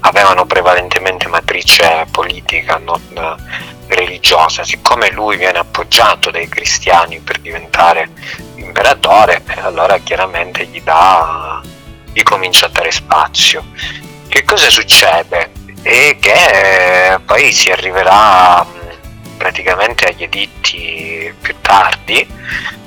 [0.00, 4.64] avevano prevalentemente matrice politica, non eh, religiosa.
[4.64, 8.08] Siccome lui viene appoggiato dai cristiani per diventare
[8.56, 11.60] imperatore, eh, allora chiaramente gli dà
[12.12, 13.64] gli comincia a dare spazio.
[14.28, 15.52] Che cosa succede?
[15.82, 18.64] E che eh, poi si arriverà
[19.42, 22.24] praticamente agli editti più tardi,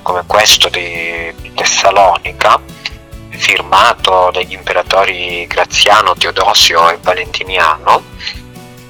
[0.02, 2.62] come questo di, Tessalonica,
[3.28, 8.02] firmato dagli imperatori Graziano, Teodosio e Valentiniano,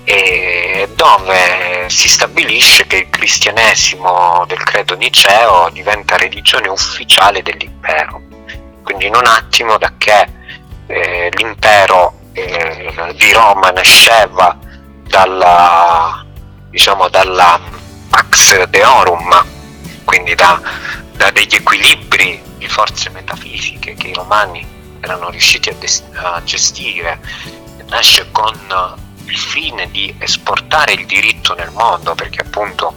[0.04, 8.22] e dove si stabilisce che il cristianesimo del credo niceo diventa religione ufficiale dell'impero.
[8.84, 10.28] Quindi in un attimo da che
[10.86, 14.56] eh, l'impero eh, di Roma nasceva
[15.08, 16.25] dalla,
[16.76, 17.58] diciamo, dalla
[18.10, 19.46] Pax Deorum,
[20.04, 20.62] quindi da,
[21.14, 24.68] da degli equilibri di forze metafisiche che i romani
[25.00, 27.22] erano riusciti a, des- a gestire,
[27.88, 28.54] nasce con
[29.24, 32.94] il fine di esportare il diritto nel mondo, perché appunto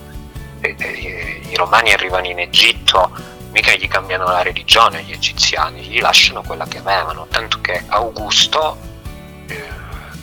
[0.61, 3.13] eh, eh, i romani arrivano in Egitto,
[3.53, 8.88] mica gli cambiano la religione agli egiziani, gli lasciano quella che avevano, tanto che Augusto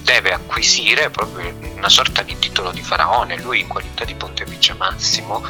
[0.06, 5.44] deve acquisire proprio una sorta di titolo di faraone, lui in qualità di pontefice massimo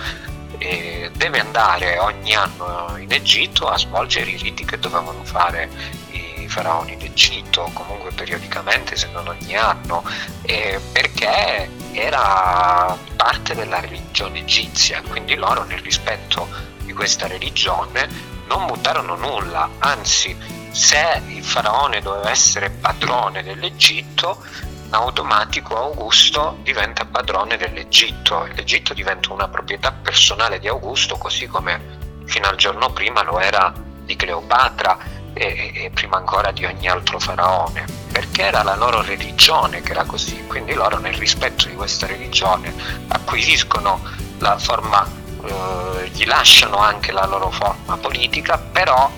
[0.58, 5.70] eh, deve andare ogni anno in Egitto a svolgere i riti che dovevano fare
[6.12, 10.04] i faraoni d'Egitto, comunque periodicamente se non ogni anno,
[10.44, 16.48] eh, perché era parte della religione egizia, quindi loro nel rispetto
[16.84, 18.08] di questa religione
[18.48, 24.44] non buttarono nulla, anzi se il faraone doveva essere padrone dell'Egitto,
[24.90, 28.44] automatico Augusto diventa padrone dell'Egitto.
[28.54, 33.74] l'Egitto diventa una proprietà personale di Augusto, così come fino al giorno prima lo era
[34.04, 34.98] di Cleopatra
[35.34, 40.04] e, e prima ancora di ogni altro faraone, perché era la loro religione che era
[40.04, 42.74] così, quindi loro nel rispetto di questa religione
[43.08, 44.02] acquisiscono
[44.40, 45.08] la forma,
[45.42, 49.10] eh, gli lasciano anche la loro forma politica, però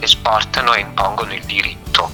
[0.00, 2.10] esportano e impongono il diritto.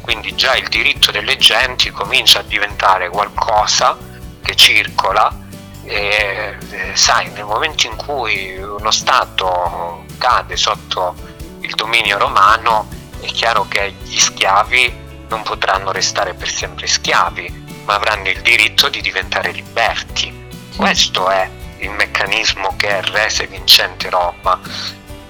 [0.00, 3.96] Quindi già il diritto delle genti comincia a diventare qualcosa
[4.42, 5.44] che circola
[5.84, 11.14] e eh, sai, nel momento in cui uno Stato cade sotto
[11.60, 12.88] il dominio romano
[13.20, 18.88] è chiaro che gli schiavi non potranno restare per sempre schiavi, ma avranno il diritto
[18.88, 20.44] di diventare liberti.
[20.76, 24.60] Questo è il meccanismo che rese vincente Roma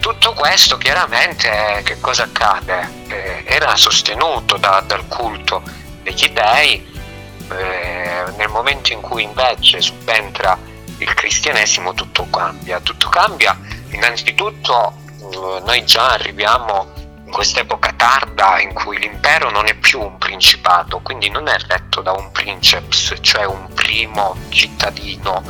[0.07, 2.89] tutto questo chiaramente che cosa accade?
[3.09, 5.65] Eh, era sostenuto da- dal culto
[6.01, 6.87] degli dei,
[7.51, 10.57] eh, nel momento in cui invece subentra
[10.99, 12.79] il cristianesimo tutto cambia.
[12.79, 13.59] Tutto cambia
[13.91, 16.93] innanzitutto eh, noi già arriviamo
[17.25, 22.01] in quest'epoca tarda in cui l'impero non è più un principato, quindi non è retto
[22.01, 25.43] da un princeps, cioè un primo cittadino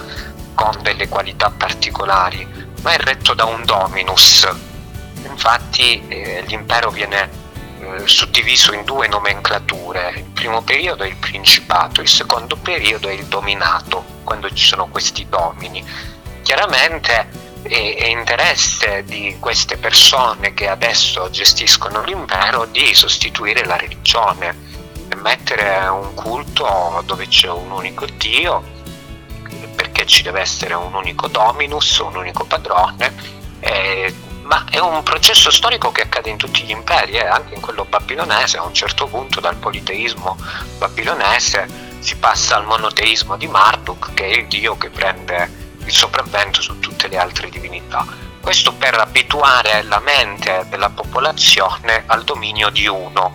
[0.54, 4.48] con delle qualità particolari, ma è retto da un dominus.
[5.28, 7.28] Infatti eh, l'impero viene
[7.80, 10.12] eh, suddiviso in due nomenclature.
[10.14, 14.86] Il primo periodo è il principato, il secondo periodo è il dominato, quando ci sono
[14.86, 15.84] questi domini.
[16.42, 17.28] Chiaramente
[17.62, 24.54] è, è interesse di queste persone che adesso gestiscono l'impero di sostituire la religione
[25.08, 28.75] e mettere un culto dove c'è un unico Dio
[29.96, 33.14] perché ci deve essere un unico dominus, un unico padrone,
[33.60, 37.62] eh, ma è un processo storico che accade in tutti gli imperi, eh, anche in
[37.62, 40.36] quello babilonese, a un certo punto dal politeismo
[40.76, 46.60] babilonese si passa al monoteismo di Marduk, che è il dio che prende il sopravvento
[46.60, 48.04] su tutte le altre divinità.
[48.42, 53.34] Questo per abituare la mente della popolazione al dominio di uno,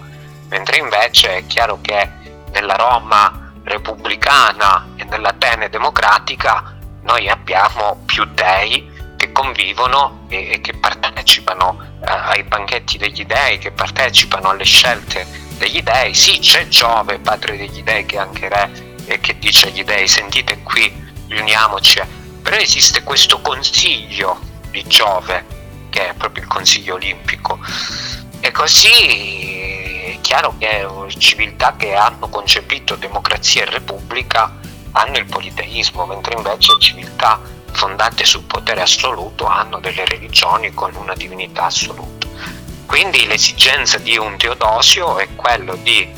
[0.49, 2.07] mentre invece è chiaro che
[2.51, 10.73] nella Roma repubblicana e nell'Atene democratica noi abbiamo più dei che convivono e, e che
[10.73, 16.15] partecipano eh, ai banchetti degli dei, che partecipano alle scelte degli dei.
[16.15, 20.07] Sì, c'è Giove, padre degli dei, che è anche re e che dice agli dei
[20.07, 20.91] sentite qui,
[21.27, 22.01] riuniamoci.
[22.41, 24.39] Però esiste questo consiglio
[24.71, 25.45] di Giove,
[25.89, 27.59] che è proprio il consiglio olimpico.
[28.39, 30.85] E così chiaro che
[31.17, 34.57] civiltà che hanno concepito democrazia e repubblica
[34.91, 37.39] hanno il politeismo, mentre invece civiltà
[37.71, 42.27] fondate sul potere assoluto hanno delle religioni con una divinità assoluta.
[42.85, 46.09] Quindi l'esigenza di un Teodosio è quello di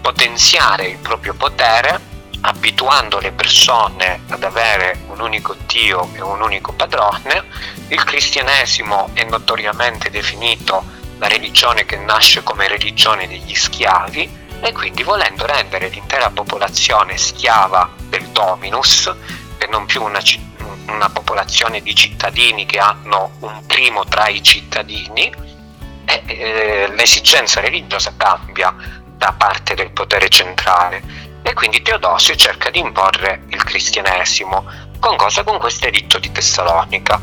[0.00, 6.72] potenziare il proprio potere abituando le persone ad avere un unico Dio e un unico
[6.72, 7.44] padrone.
[7.88, 10.84] Il cristianesimo è notoriamente definito
[11.18, 17.90] la religione che nasce come religione degli schiavi e quindi volendo rendere l'intera popolazione schiava
[18.08, 19.14] del dominus
[19.58, 20.20] e non più una,
[20.88, 25.32] una popolazione di cittadini che hanno un primo tra i cittadini,
[26.04, 28.74] e, eh, l'esigenza religiosa cambia
[29.16, 31.02] da parte del potere centrale
[31.42, 34.64] e quindi Teodosio cerca di imporre il cristianesimo.
[34.98, 35.44] Con cosa?
[35.44, 37.20] Con questo editto di Tessalonica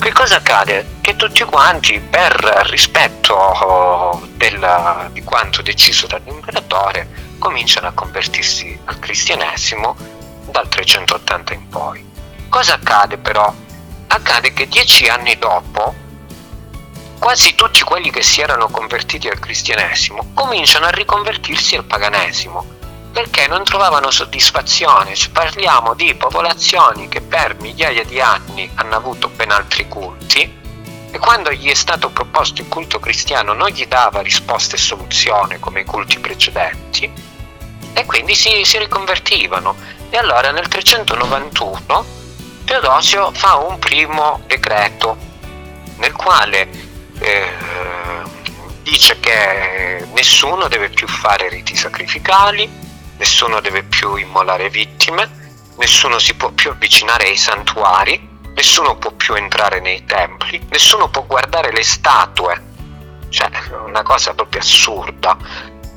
[0.00, 0.96] che cosa accade?
[1.02, 2.32] Che tutti quanti, per
[2.70, 9.94] rispetto oh, del, di quanto deciso dall'imperatore, cominciano a convertirsi al cristianesimo
[10.46, 12.04] dal 380 in poi.
[12.48, 13.52] Cosa accade però?
[14.06, 15.94] Accade che dieci anni dopo,
[17.18, 22.78] quasi tutti quelli che si erano convertiti al cristianesimo cominciano a riconvertirsi al paganesimo
[23.12, 25.14] perché non trovavano soddisfazione.
[25.14, 30.58] Ci parliamo di popolazioni che per migliaia di anni hanno avuto ben altri culti
[31.12, 35.58] e quando gli è stato proposto il culto cristiano non gli dava risposta e soluzione
[35.58, 37.10] come i culti precedenti
[37.92, 39.76] e quindi si, si riconvertivano.
[40.08, 42.18] E allora nel 391
[42.64, 45.16] Teodosio fa un primo decreto
[45.96, 46.68] nel quale
[47.18, 47.48] eh,
[48.82, 52.79] dice che nessuno deve più fare riti sacrificali,
[53.20, 55.28] nessuno deve più immolare vittime,
[55.76, 58.18] nessuno si può più avvicinare ai santuari,
[58.54, 62.62] nessuno può più entrare nei templi, nessuno può guardare le statue,
[63.28, 63.50] cioè
[63.84, 65.36] una cosa proprio assurda.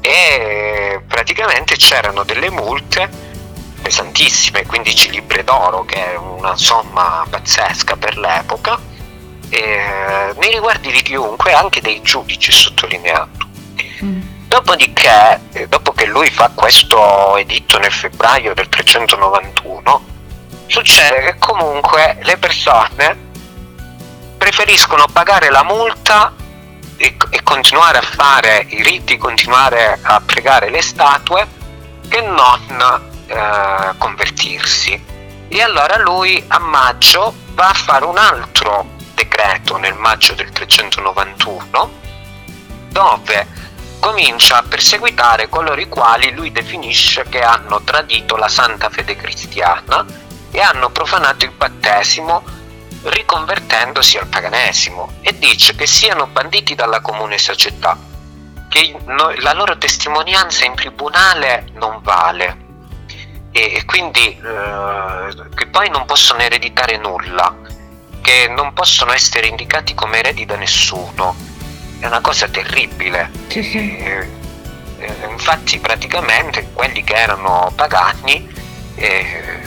[0.01, 3.09] E praticamente c'erano delle multe
[3.81, 8.77] pesantissime, 15 libbre d'oro, che è una somma pazzesca per l'epoca,
[9.47, 13.47] e nei riguardi di chiunque, anche dei giudici sottolineato.
[14.03, 14.32] Mm.
[14.53, 20.05] Dopodiché, eh, dopo che lui fa questo editto nel febbraio del 391,
[20.67, 23.17] succede che comunque le persone
[24.37, 26.35] preferiscono pagare la multa
[26.97, 31.47] e, e continuare a fare i riti, continuare a pregare le statue,
[32.07, 35.03] che non eh, convertirsi.
[35.47, 38.85] E allora lui a maggio va a fare un altro
[39.15, 42.01] decreto nel maggio del 391
[42.93, 43.47] dove
[44.03, 50.05] comincia a perseguitare coloro i quali lui definisce che hanno tradito la santa fede cristiana
[50.51, 52.43] e hanno profanato il battesimo
[53.03, 57.97] riconvertendosi al paganesimo e dice che siano banditi dalla comune società,
[58.67, 62.57] che la loro testimonianza in tribunale non vale.
[63.53, 67.55] E quindi eh, che poi non possono ereditare nulla,
[68.21, 71.51] che non possono essere indicati come eredi da nessuno
[72.03, 73.31] è una cosa terribile.
[73.47, 73.97] Sì, sì.
[73.97, 74.27] Eh,
[74.97, 78.45] eh, infatti praticamente quelli che erano pagani,
[78.95, 79.61] eh,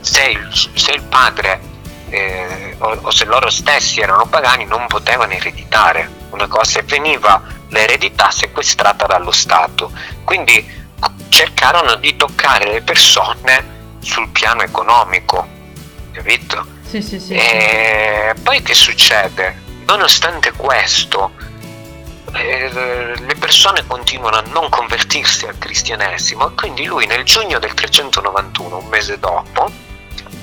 [0.00, 1.60] se, il, se, il, padre
[2.08, 7.42] eh, o, o, se loro stessi erano pagani non potevano ereditare una cosa e veniva
[7.68, 9.92] l'eredità sequestrata dallo Stato.
[10.24, 10.82] Quindi
[11.28, 15.46] cercarono di toccare le persone sul piano economico,
[16.12, 16.66] capito?
[16.88, 17.34] Sì, sì, sì.
[17.34, 19.60] E poi che succede?
[19.84, 21.53] Nonostante questo, eh,
[22.42, 28.78] le persone continuano a non convertirsi al cristianesimo e quindi lui nel giugno del 391,
[28.78, 29.70] un mese dopo,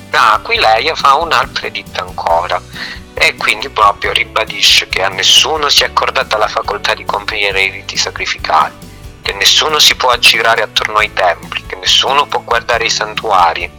[0.08, 2.60] da Aquileia fa un'altra editta ancora.
[3.14, 7.70] E quindi proprio ribadisce che a nessuno si è accordata la facoltà di compiere i
[7.70, 8.74] riti sacrificali,
[9.20, 13.70] che nessuno si può aggirare attorno ai templi, che nessuno può guardare i santuari.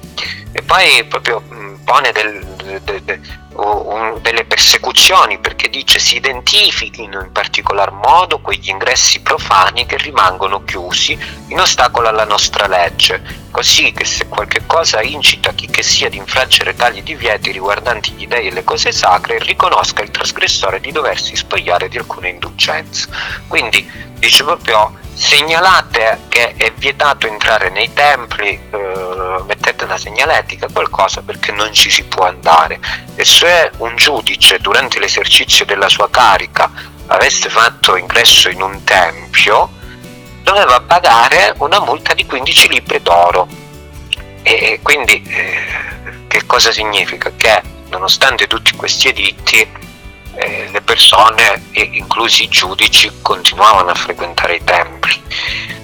[0.51, 2.45] E poi proprio mh, pone del,
[2.84, 3.20] de- de-
[3.56, 10.64] un- delle persecuzioni perché dice si identifichino in particolar modo quegli ingressi profani che rimangono
[10.64, 16.08] chiusi in ostacolo alla nostra legge, così che se qualche cosa incita chi che sia
[16.08, 20.91] ad infraggere tali divieti riguardanti gli dei e le cose sacre, riconosca il trasgressore di
[20.91, 23.08] doversi spogliare di alcune indulgenze.
[23.47, 23.89] Quindi
[24.20, 31.51] dice proprio segnalate che è vietato entrare nei templi, eh, mettete una segnaletica, qualcosa perché
[31.51, 32.80] non ci si può andare.
[33.16, 36.70] E se un giudice durante l'esercizio della sua carica
[37.07, 39.70] avesse fatto ingresso in un tempio,
[40.41, 43.47] doveva pagare una multa di 15 libbre d'oro.
[44.41, 47.32] E quindi eh, che cosa significa?
[47.36, 49.68] Che nonostante tutti questi editti,
[50.36, 55.22] eh, le persone, inclusi i giudici, continuavano a frequentare i templi.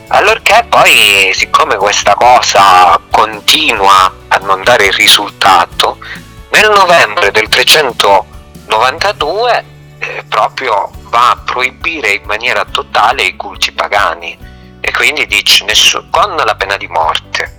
[0.08, 6.00] Allorché poi, siccome questa cosa continua a non dare risultato,
[6.52, 9.66] nel novembre del 392
[10.00, 14.36] eh, proprio va a proibire in maniera totale i culti pagani
[14.80, 17.59] e quindi dice nessu- con la pena di morte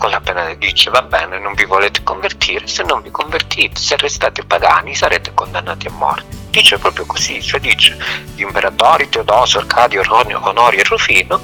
[0.00, 3.98] con la pena dice va bene non vi volete convertire se non vi convertite se
[3.98, 6.38] restate pagani sarete condannati a morte.
[6.48, 7.98] Dice proprio così cioè dice
[8.34, 11.38] gli imperatori Teodosio, Arcadio, Ronio, Onori e Rufino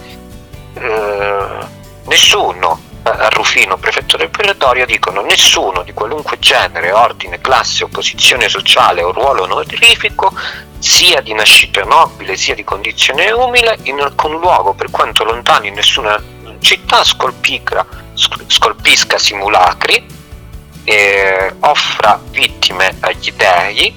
[0.72, 1.66] eh,
[2.06, 8.48] nessuno a Rufino, prefetto del Pretorio, dicono nessuno di qualunque genere, ordine, classe o posizione
[8.48, 10.32] sociale o ruolo onorifico,
[10.78, 15.74] sia di nascita nobile sia di condizione umile, in alcun luogo, per quanto lontano in
[15.74, 16.20] nessuna
[16.58, 17.86] città, scolpica,
[18.16, 20.04] scolpisca simulacri,
[20.84, 23.94] eh, offra vittime agli dei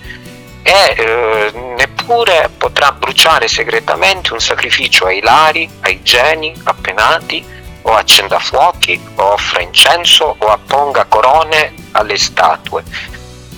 [0.62, 7.44] e eh, neppure potrà bruciare segretamente un sacrificio ai lari, ai geni, appenati,
[7.84, 12.84] o accenda fuochi, o offra incenso, o apponga corone alle statue.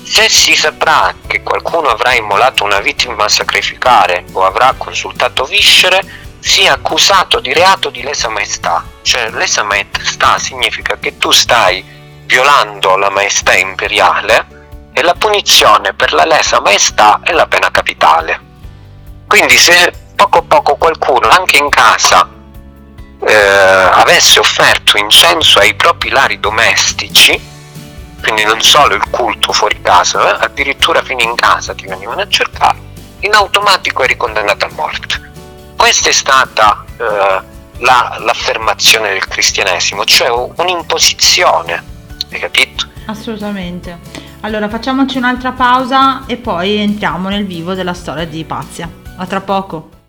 [0.04, 6.02] Se si saprà che qualcuno avrà immolato una vittima a sacrificare o avrà consultato viscere,
[6.42, 8.84] sia accusato di reato di lesa maestà.
[9.02, 11.84] Cioè lesa maestà significa che tu stai
[12.26, 14.60] violando la maestà imperiale
[14.92, 18.50] e la punizione per la lesa maestà è la pena capitale.
[19.28, 22.28] Quindi se poco poco qualcuno anche in casa
[23.24, 27.40] eh, avesse offerto incenso ai propri lari domestici,
[28.22, 32.28] quindi non solo il culto fuori casa, eh, addirittura fino in casa ti venivano a
[32.28, 32.78] cercare,
[33.20, 35.21] in automatico eri condannato a morte.
[35.82, 37.04] Questa è stata eh,
[37.80, 41.84] la, l'affermazione del cristianesimo, cioè un'imposizione,
[42.32, 42.88] hai capito?
[43.08, 43.98] Assolutamente.
[44.42, 48.88] Allora facciamoci un'altra pausa e poi entriamo nel vivo della storia di Ipazia.
[49.18, 50.01] A tra poco.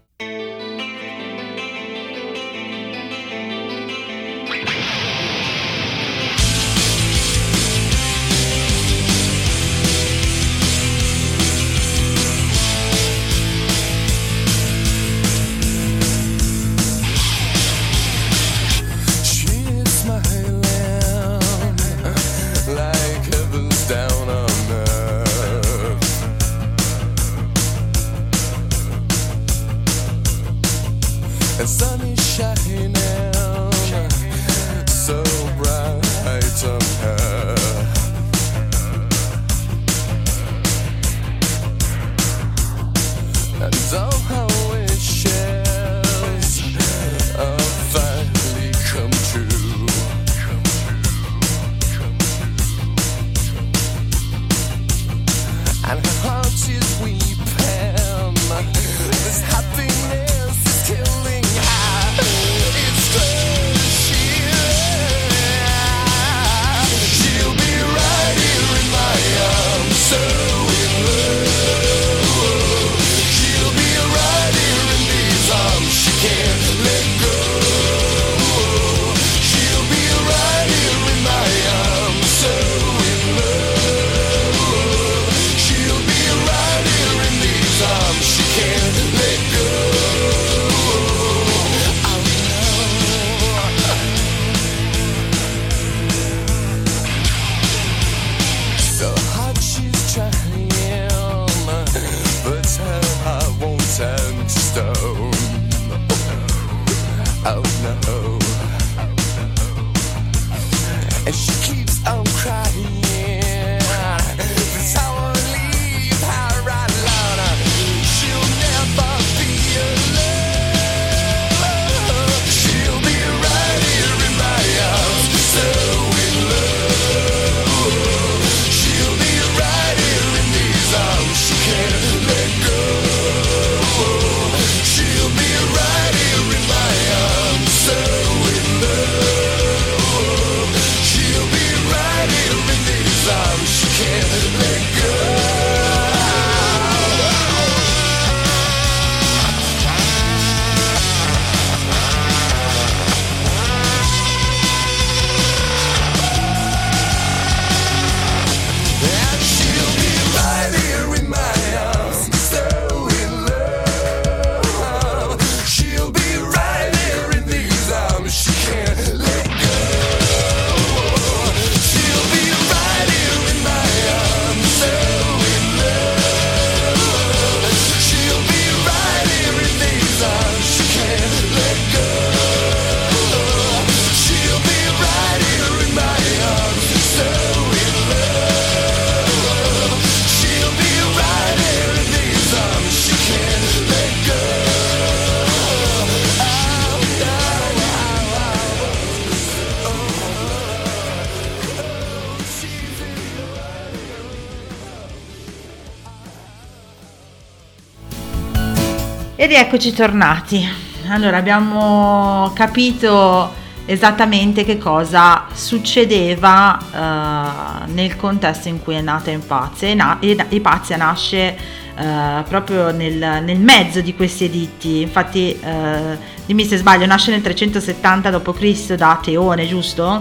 [209.73, 210.69] E rieccoci tornati.
[211.09, 213.51] Allora, abbiamo capito
[213.87, 219.89] esattamente che cosa succedeva eh, nel contesto in cui è nata Ipazia.
[219.89, 220.19] E na-
[220.51, 221.57] Ipazia nasce
[221.97, 225.01] eh, proprio nel, nel mezzo di questi editti.
[225.01, 228.93] Infatti, eh, dimmi se sbaglio, nasce nel 370 d.C.
[228.93, 230.19] da Teone, giusto?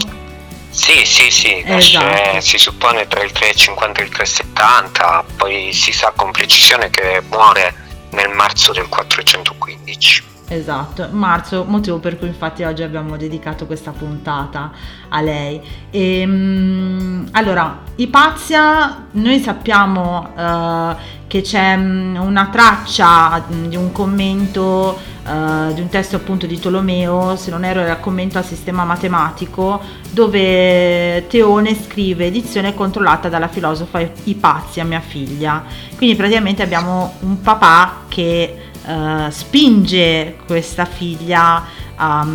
[0.70, 2.40] Sì, sì, sì, nasce, Esatto.
[2.40, 7.81] si suppone tra il 350 e il 370, poi si sa con precisione che muore
[8.12, 10.31] nel marzo del 415.
[10.52, 14.70] Esatto, marzo, motivo per cui infatti oggi abbiamo dedicato questa puntata
[15.08, 15.62] a lei.
[15.92, 20.96] Ehm, allora, Ipazia, noi sappiamo eh,
[21.28, 26.60] che c'è mm, una traccia mm, di un commento, eh, di un testo appunto di
[26.60, 29.80] Tolomeo, se non erro era commento al sistema matematico,
[30.10, 35.64] dove Teone scrive edizione controllata dalla filosofa Ipazia, mia figlia.
[35.96, 41.64] Quindi praticamente abbiamo un papà che eh, spinge questa figlia
[41.96, 42.28] a,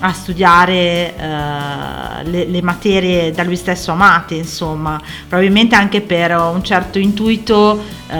[0.00, 6.62] a studiare eh, le, le materie da lui stesso amate, insomma, probabilmente anche per un
[6.62, 8.16] certo intuito eh,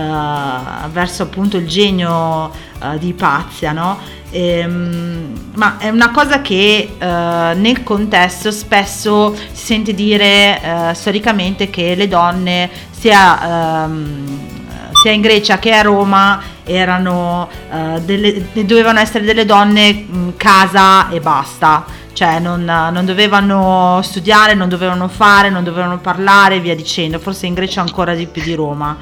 [0.91, 3.99] verso appunto il genio di Ipazia, no?
[4.31, 11.69] Ehm, ma è una cosa che eh, nel contesto spesso si sente dire eh, storicamente
[11.69, 14.60] che le donne sia, ehm,
[15.01, 21.09] sia in Grecia che a Roma erano eh, delle, dovevano essere delle donne mh, casa
[21.09, 26.77] e basta cioè non, non dovevano studiare, non dovevano fare, non dovevano parlare e via
[26.77, 28.95] dicendo, forse in Grecia ancora di più di Roma.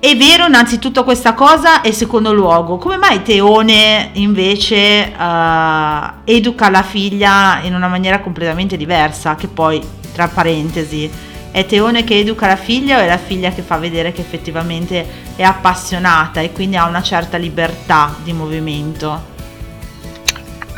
[0.00, 6.82] È vero innanzitutto questa cosa e secondo luogo, come mai Teone invece eh, educa la
[6.82, 11.10] figlia in una maniera completamente diversa, che poi, tra parentesi,
[11.50, 15.06] è Teone che educa la figlia o è la figlia che fa vedere che effettivamente
[15.36, 19.36] è appassionata e quindi ha una certa libertà di movimento?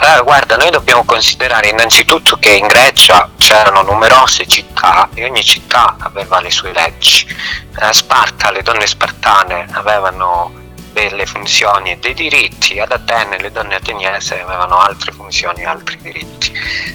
[0.03, 5.97] Eh, guarda, noi dobbiamo considerare innanzitutto che in Grecia c'erano numerose città e ogni città
[5.99, 7.27] aveva le sue leggi.
[7.75, 10.61] A Sparta le donne spartane avevano
[10.93, 15.99] delle funzioni e dei diritti, ad Atene le donne ateniesi avevano altre funzioni e altri
[16.01, 16.53] diritti.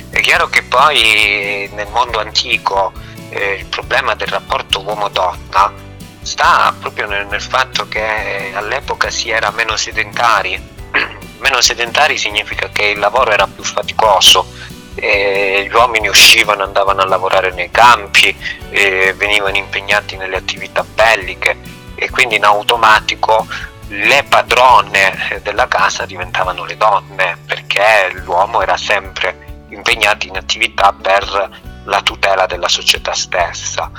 [0.10, 2.92] È chiaro che poi nel mondo antico
[3.30, 5.74] eh, il problema del rapporto uomo-donna
[6.22, 10.74] sta proprio nel, nel fatto che all'epoca si era meno sedentari.
[11.38, 14.48] Meno sedentari significa che il lavoro era più faticoso,
[14.96, 18.36] gli uomini uscivano, andavano a lavorare nei campi,
[18.70, 21.58] venivano impegnati nelle attività belliche
[21.94, 23.46] e quindi in automatico
[23.88, 31.50] le padrone della casa diventavano le donne perché l'uomo era sempre impegnato in attività per
[31.86, 33.90] la tutela della società stessa.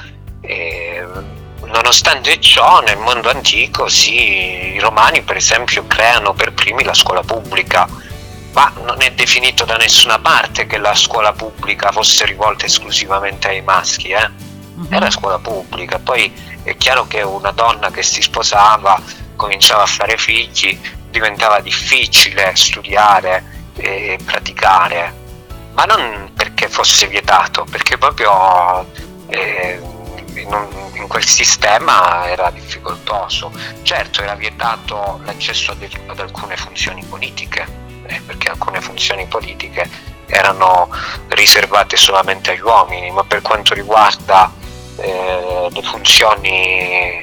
[0.41, 1.34] E,
[1.64, 7.22] Nonostante ciò, nel mondo antico sì, i romani per esempio creano per primi la scuola
[7.22, 7.89] pubblica,
[8.53, 13.62] ma non è definito da nessuna parte che la scuola pubblica fosse rivolta esclusivamente ai
[13.62, 14.30] maschi, eh?
[14.91, 16.32] era scuola pubblica, poi
[16.62, 19.01] è chiaro che una donna che si sposava,
[19.34, 20.78] cominciava a fare figli,
[21.11, 25.24] diventava difficile studiare eh, praticare,
[25.77, 28.87] ma non perché fosse vietato, perché proprio
[29.29, 29.79] eh,
[30.35, 33.53] in, un- in quel sistema era difficoltoso.
[33.83, 37.66] Certo era vietato l'accesso ad, ad alcune funzioni politiche,
[38.07, 39.89] eh, perché alcune funzioni politiche
[40.29, 40.89] erano
[41.29, 44.51] riservate solamente agli uomini, ma per quanto riguarda
[44.97, 47.22] eh, le funzioni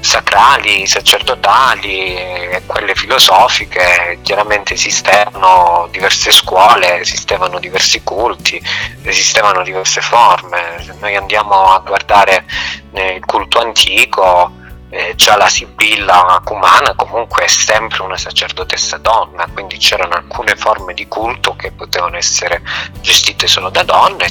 [0.00, 8.60] sacrali, sacerdotali e quelle filosofiche, chiaramente esistevano diverse scuole, esistevano diversi culti,
[9.02, 10.82] esistevano diverse forme.
[10.84, 12.44] Se noi andiamo a guardare
[12.92, 14.52] nel culto antico,
[14.90, 20.94] eh, già la Sibilla Cumana comunque è sempre una sacerdotessa donna, quindi c'erano alcune forme
[20.94, 22.60] di culto che potevano essere
[23.00, 24.28] gestite solo da donne,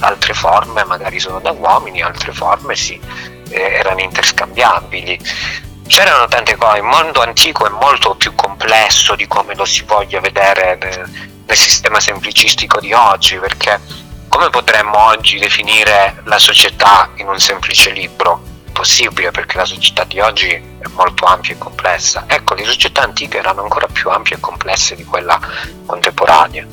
[0.00, 5.18] altre forme magari solo da uomini, altre forme sì, eh, erano interscambiabili.
[5.86, 10.20] C'erano tante cose, il mondo antico è molto più complesso di come lo si voglia
[10.20, 11.08] vedere nel,
[11.46, 13.80] nel sistema semplicistico di oggi, perché
[14.28, 18.42] come potremmo oggi definire la società in un semplice libro?
[18.66, 22.24] Impossibile perché la società di oggi è molto ampia e complessa.
[22.26, 25.40] Ecco, le società antiche erano ancora più ampie e complesse di quella
[25.86, 26.66] contemporanea.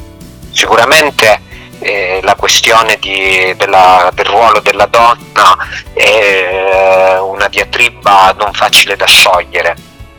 [0.51, 1.41] Sicuramente
[1.83, 5.57] eh, la questione di- della- del ruolo della donna
[5.93, 9.75] è una diatriba non facile da sciogliere,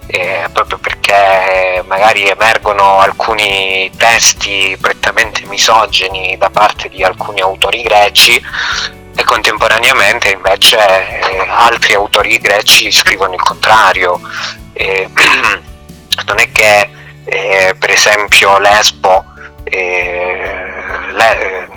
[0.07, 8.43] eh, proprio perché magari emergono alcuni testi prettamente misogeni da parte di alcuni autori greci
[9.17, 14.21] e contemporaneamente invece eh, altri autori greci scrivono il contrario.
[14.75, 15.09] Eh,
[16.27, 16.91] non è che
[17.25, 19.25] eh, per esempio Lesbo
[19.65, 20.74] eh,
[21.15, 21.69] le-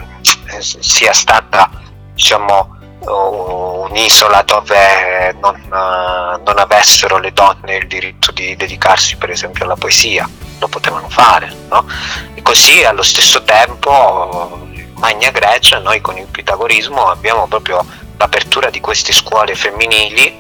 [0.50, 1.70] eh, sia stata
[2.14, 2.76] diciamo
[3.10, 9.76] un'isola dove non, eh, non avessero le donne il diritto di dedicarsi per esempio alla
[9.76, 10.28] poesia,
[10.60, 11.86] lo potevano fare, no?
[12.34, 17.86] E così allo stesso tempo Magna Grecia noi con il pitagorismo abbiamo proprio
[18.18, 20.36] l'apertura di queste scuole femminili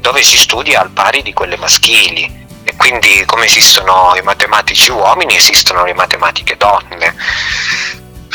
[0.00, 2.38] dove si studia al pari di quelle maschili.
[2.62, 7.16] E quindi come esistono i matematici uomini esistono le matematiche donne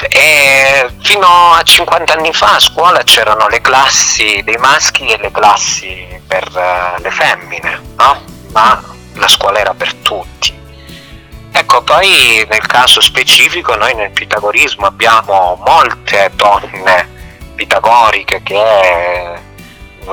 [0.10, 5.32] e fino a 50 anni fa a scuola c'erano le classi dei maschi e le
[5.32, 8.22] classi per eh, le femmine no?
[8.52, 8.84] ma
[9.14, 10.54] la scuola era per tutti
[11.52, 17.14] ecco poi nel caso specifico noi nel pitagorismo abbiamo molte donne
[17.56, 19.40] pitagoriche che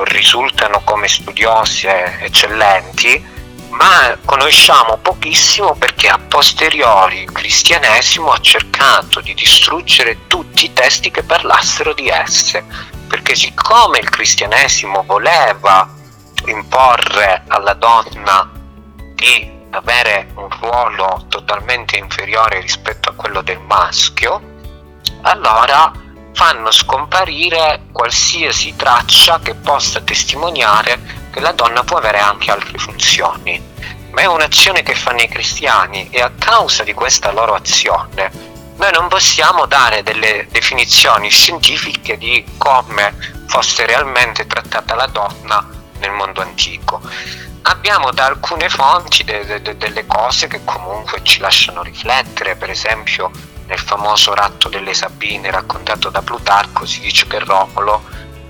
[0.04, 3.30] risultano come studiose eccellenti
[3.72, 11.10] ma conosciamo pochissimo perché a posteriori il cristianesimo ha cercato di distruggere tutti i testi
[11.10, 12.64] che parlassero di esse,
[13.08, 15.88] perché siccome il cristianesimo voleva
[16.46, 18.50] imporre alla donna
[19.14, 24.40] di avere un ruolo totalmente inferiore rispetto a quello del maschio,
[25.22, 25.90] allora
[26.34, 33.60] fanno scomparire qualsiasi traccia che possa testimoniare che la donna può avere anche altre funzioni.
[34.10, 38.50] Ma è un'azione che fanno i cristiani e a causa di questa loro azione
[38.82, 43.14] noi non possiamo dare delle definizioni scientifiche di come
[43.46, 45.64] fosse realmente trattata la donna
[45.98, 47.00] nel mondo antico.
[47.62, 52.70] Abbiamo da alcune fonti de- de- de- delle cose che comunque ci lasciano riflettere, per
[52.70, 53.30] esempio
[53.66, 58.02] nel famoso ratto delle Sabine raccontato da Plutarco si dice che Romolo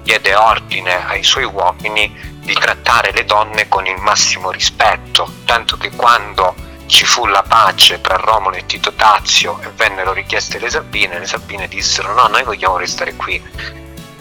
[0.02, 5.90] diede ordine ai suoi uomini di trattare le donne con il massimo rispetto, tanto che
[5.90, 6.54] quando
[6.86, 11.26] ci fu la pace tra Romolo e Tito Tazio e vennero richieste le Sabine, le
[11.26, 13.42] Sabine dissero no, noi vogliamo restare qui,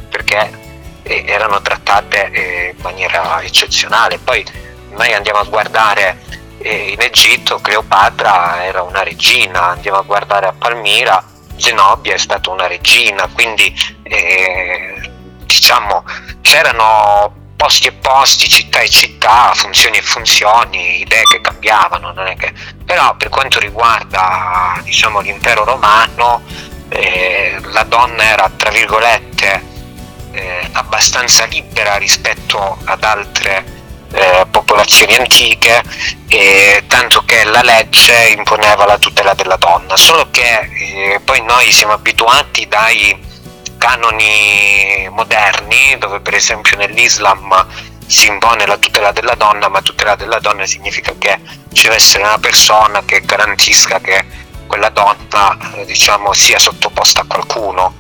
[0.10, 0.60] perché
[1.04, 4.20] eh, erano trattate eh, in maniera eccezionale.
[4.20, 4.46] Poi
[4.92, 6.20] noi andiamo a guardare
[6.60, 11.24] eh, in Egitto, Cleopatra era una regina, andiamo a guardare a Palmira,
[11.58, 15.12] Zenobia è stata una regina, quindi eh,
[15.46, 16.04] diciamo
[16.42, 22.52] c'erano posti e posti, città e città, funzioni e funzioni, idee che cambiavano, che...
[22.84, 26.42] però per quanto riguarda diciamo, l'impero romano
[26.90, 29.64] eh, la donna era tra virgolette
[30.32, 33.64] eh, abbastanza libera rispetto ad altre
[34.12, 35.84] eh, popolazioni antiche,
[36.30, 41.72] eh, tanto che la legge imponeva la tutela della donna, solo che eh, poi noi
[41.72, 43.30] siamo abituati dai
[43.82, 47.66] canoni moderni, dove per esempio nell'Islam
[48.06, 51.40] si impone la tutela della donna, ma tutela della donna significa che
[51.74, 54.24] ci deve essere una persona che garantisca che
[54.68, 57.96] quella donna eh, diciamo, sia sottoposta a qualcuno,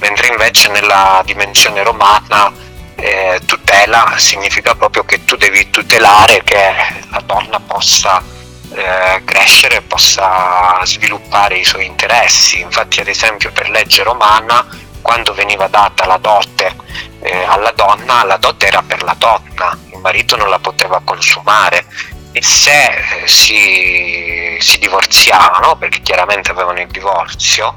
[0.00, 2.52] mentre invece nella dimensione romana
[2.96, 6.74] eh, tutela significa proprio che tu devi tutelare che
[7.08, 8.20] la donna possa
[8.72, 12.60] eh, crescere possa sviluppare i suoi interessi.
[12.60, 14.66] Infatti, ad esempio, per legge romana,
[15.02, 16.74] quando veniva data la dote
[17.20, 21.86] eh, alla donna, la dote era per la donna, il marito non la poteva consumare
[22.32, 27.74] e se eh, si, si divorziavano, perché chiaramente avevano il divorzio,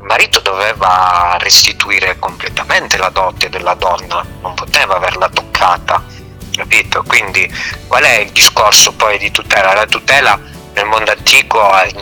[0.00, 6.02] il marito doveva restituire completamente la dote della donna, non poteva averla toccata,
[6.54, 7.02] capito?
[7.06, 7.50] Quindi
[7.86, 9.74] qual è il discorso poi di tutela?
[9.74, 10.38] La tutela
[10.74, 11.92] nel mondo antico è,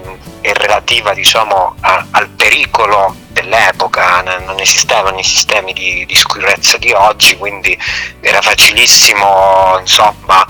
[0.42, 6.90] è relativa diciamo a- al pericolo dell'epoca, non esistevano i sistemi di, di sicurezza di
[6.92, 7.78] oggi, quindi
[8.20, 10.46] era facilissimo insomma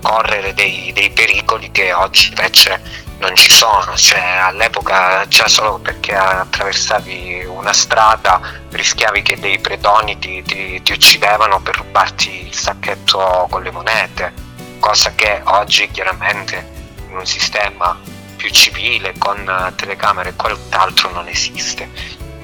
[0.00, 6.14] correre dei, dei pericoli che oggi invece non ci sono, cioè all'epoca già solo perché
[6.14, 8.40] attraversavi una strada
[8.70, 14.32] rischiavi che dei predoni ti, ti- ti uccidevano per rubarti il sacchetto con le monete,
[14.78, 16.66] cosa che oggi chiaramente
[17.10, 17.98] in un sistema
[18.40, 21.90] più civile con eh, telecamere e quant'altro non esiste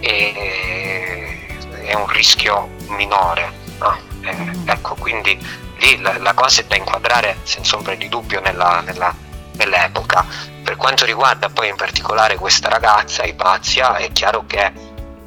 [0.00, 1.48] e
[1.84, 3.50] è un rischio minore.
[3.78, 3.98] no?
[4.20, 5.38] Eh, ecco, quindi
[5.78, 9.14] lì la, la cosa è da inquadrare senza ombra di dubbio nella- nella-
[9.52, 10.22] nell'epoca.
[10.62, 14.70] Per quanto riguarda poi in particolare questa ragazza, Ipazia, è chiaro che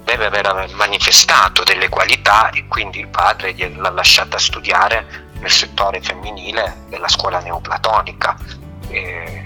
[0.03, 6.83] deve aver manifestato delle qualità e quindi il padre gliel'ha lasciata studiare nel settore femminile
[6.89, 8.37] della scuola neoplatonica.
[8.89, 9.45] E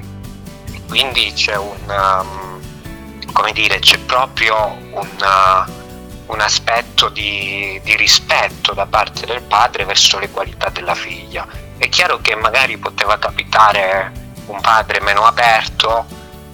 [0.94, 8.86] quindi c'è un, um, dire, c'è proprio un, uh, un aspetto di, di rispetto da
[8.86, 11.48] parte del padre verso le qualità della figlia.
[11.80, 14.12] È chiaro che magari poteva capitare
[14.46, 16.06] un padre meno aperto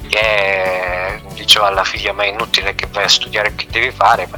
[0.07, 4.29] che diceva alla figlia ma è inutile che vai a studiare che devi fare,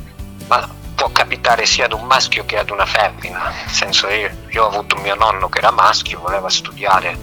[0.47, 4.63] ma- può capitare sia ad un maschio che ad una femmina, nel senso io, io
[4.63, 7.15] ho avuto mio nonno che era maschio, voleva studiare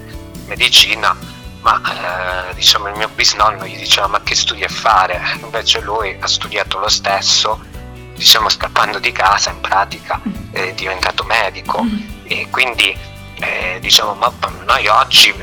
[0.47, 1.38] medicina,
[1.69, 5.21] ma eh, diciamo il mio bisnonno gli diceva ma che studi a fare?
[5.43, 7.63] Invece lui ha studiato lo stesso,
[8.15, 10.19] diciamo scappando di casa in pratica,
[10.51, 11.85] è diventato medico
[12.25, 12.97] e quindi
[13.41, 14.33] eh, diciamo ma
[14.65, 15.35] noi oggi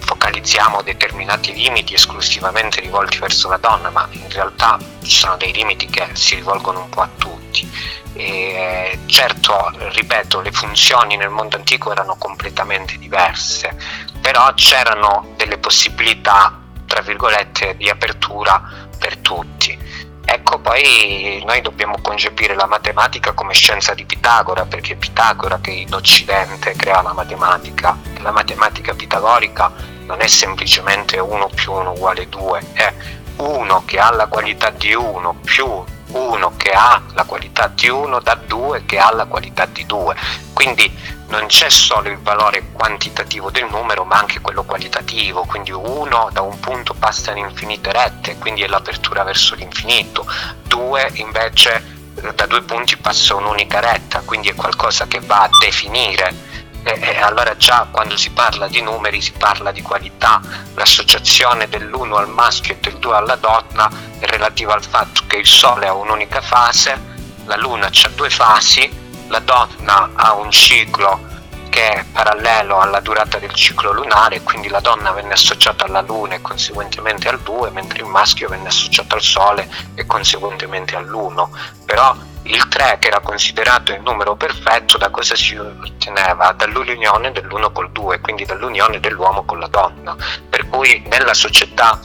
[0.00, 5.86] focalizziamo determinati limiti esclusivamente rivolti verso la donna, ma in realtà ci sono dei limiti
[5.86, 7.70] che si rivolgono un po' a tutti.
[8.14, 13.76] E certo, ripeto, le funzioni nel mondo antico erano completamente diverse,
[14.28, 16.54] però c'erano delle possibilità,
[16.84, 18.62] tra virgolette, di apertura
[18.98, 19.74] per tutti.
[20.22, 25.70] Ecco, poi noi dobbiamo concepire la matematica come scienza di Pitagora, perché è Pitagora che
[25.70, 27.96] in Occidente crea la matematica.
[28.18, 29.72] La matematica pitagorica
[30.04, 32.94] non è semplicemente 1 più 1 uguale 2, è
[33.36, 38.20] 1 che ha la qualità di 1 più 1 che ha la qualità di 1
[38.20, 40.14] da 2 che ha la qualità di 2.
[40.52, 40.90] Quindi
[41.28, 45.44] non c'è solo il valore quantitativo del numero, ma anche quello qualitativo.
[45.44, 50.26] Quindi 1 da un punto passa in infinite rette, quindi è l'apertura verso l'infinito.
[50.64, 55.50] 2 invece eh, da due punti passa un'unica retta, quindi è qualcosa che va a
[55.60, 56.34] definire
[56.82, 60.40] e, e allora già quando si parla di numeri si parla di qualità,
[60.74, 65.46] l'associazione dell'1 al maschio e del 2 alla donna è relativa al fatto che il
[65.46, 68.90] Sole ha un'unica fase, la Luna ha due fasi,
[69.28, 71.26] la donna ha un ciclo
[71.68, 76.34] che è parallelo alla durata del ciclo lunare, quindi la donna venne associata alla Luna
[76.34, 81.48] e conseguentemente al 2, mentre il maschio venne associato al Sole e conseguentemente all'1.
[81.84, 82.16] Però
[82.48, 86.52] il 3, che era considerato il numero perfetto, da cosa si otteneva?
[86.52, 90.16] Dall'unione dell'1 col 2, quindi dall'unione dell'uomo con la donna.
[90.48, 91.98] Per cui nella società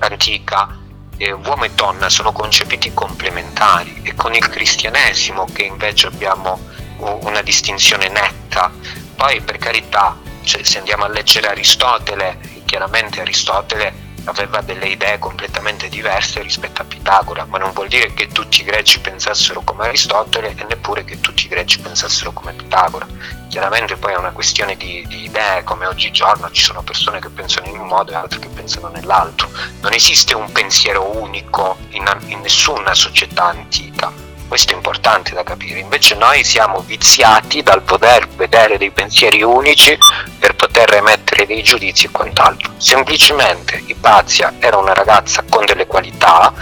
[0.00, 0.78] antica
[1.16, 6.58] eh, uomo e donna sono concepiti complementari e con il cristianesimo che invece abbiamo
[6.98, 8.72] una distinzione netta.
[9.16, 15.88] Poi per carità, cioè, se andiamo a leggere Aristotele, chiaramente Aristotele aveva delle idee completamente
[15.88, 20.54] diverse rispetto a Pitagora, ma non vuol dire che tutti i greci pensassero come Aristotele
[20.56, 23.06] e neppure che tutti i greci pensassero come Pitagora.
[23.48, 27.68] Chiaramente poi è una questione di, di idee, come oggigiorno ci sono persone che pensano
[27.68, 29.48] in un modo e altre che pensano nell'altro.
[29.80, 34.12] Non esiste un pensiero unico in, in nessuna società antica.
[34.54, 39.98] Questo è importante da capire, invece noi siamo viziati dal poter vedere dei pensieri unici
[40.38, 42.70] per poter emettere dei giudizi e quant'altro.
[42.76, 46.52] Semplicemente Ipazia era una ragazza con delle qualità,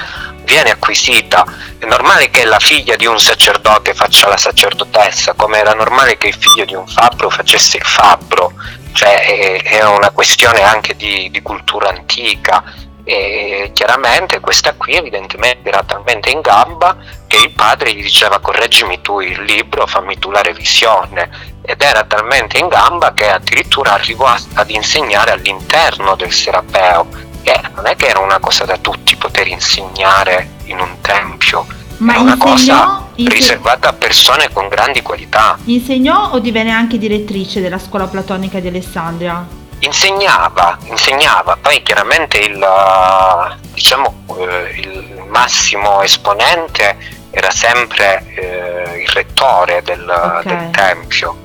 [0.44, 1.44] viene acquisita,
[1.76, 6.28] è normale che la figlia di un sacerdote faccia la sacerdotessa, come era normale che
[6.28, 8.54] il figlio di un fabbro facesse il fabbro,
[8.94, 12.64] cioè è, è una questione anche di, di cultura antica
[13.04, 16.96] e chiaramente questa qui evidentemente era talmente in gamba
[17.26, 21.28] che il padre gli diceva correggimi tu il libro, fammi tu la revisione
[21.62, 27.08] ed era talmente in gamba che addirittura arrivò ad insegnare all'interno del Serapeo
[27.42, 31.66] che non è che era una cosa da tutti poter insegnare in un tempio
[31.98, 36.70] Ma è una insegnò- cosa inse- riservata a persone con grandi qualità Insegnò o divenne
[36.70, 39.60] anche direttrice della scuola platonica di Alessandria?
[39.82, 46.96] Insegnava, insegnava, poi chiaramente il, eh, diciamo, eh, il massimo esponente
[47.30, 50.42] era sempre eh, il rettore del, Ok.
[50.44, 51.36] del tempio.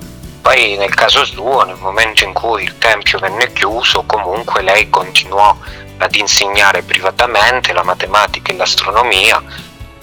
[0.41, 5.55] Poi nel caso suo, nel momento in cui il tempio venne chiuso, comunque lei continuò
[5.97, 9.41] ad insegnare privatamente la matematica e l'astronomia,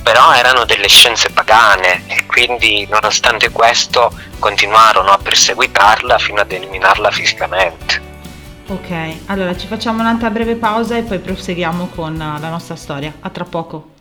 [0.02, 7.10] però erano delle scienze pagane e quindi nonostante questo continuarono a perseguitarla fino ad eliminarla
[7.10, 8.12] fisicamente.
[8.66, 13.12] Ok, allora ci facciamo un'altra breve pausa e poi proseguiamo con la nostra storia.
[13.20, 13.92] A tra poco.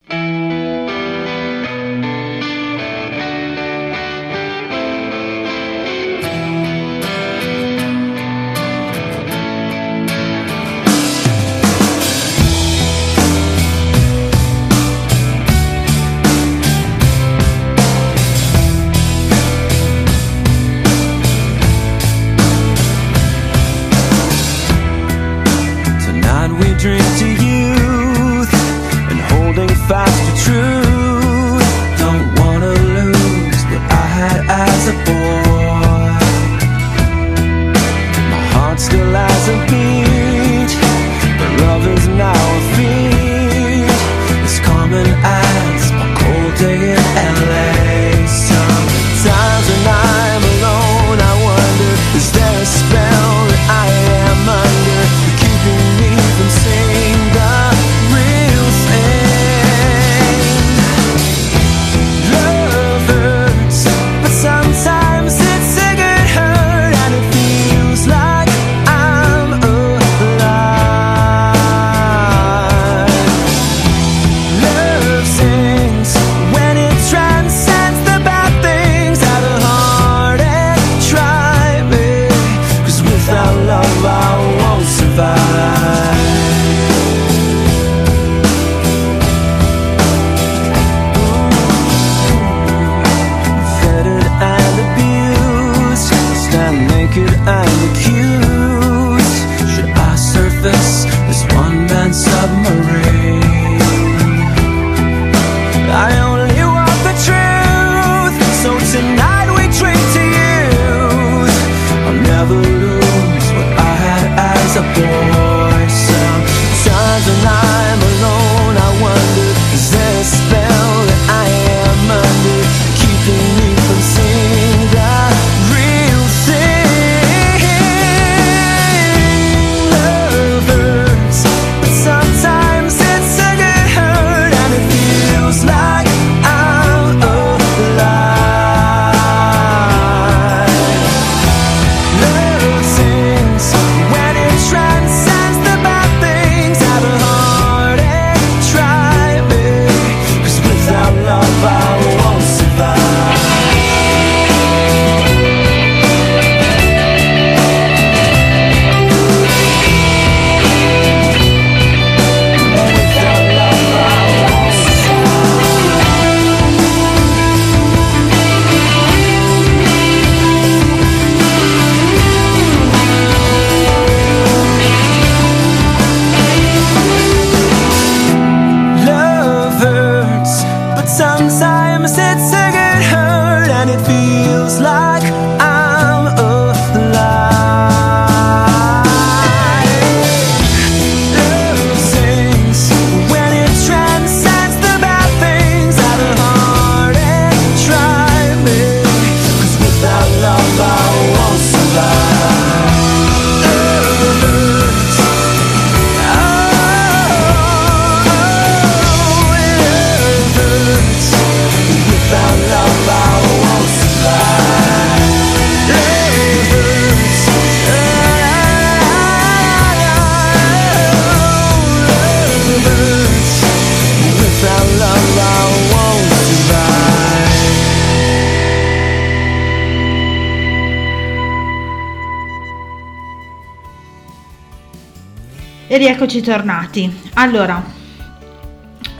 [236.23, 237.21] E rieccoci tornati.
[237.33, 237.83] Allora,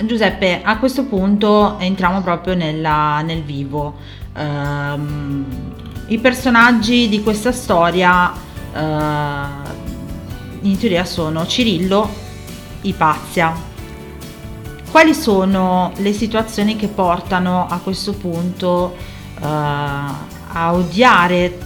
[0.05, 3.95] Giuseppe, a questo punto entriamo proprio nella- nel vivo.
[4.33, 5.45] Ehm,
[6.07, 8.31] I personaggi di questa storia
[8.73, 8.81] eh,
[10.61, 12.09] in teoria sono Cirillo,
[12.83, 13.53] Ipazia.
[14.89, 18.95] Quali sono le situazioni che portano a questo punto
[19.41, 21.59] eh, a odiare,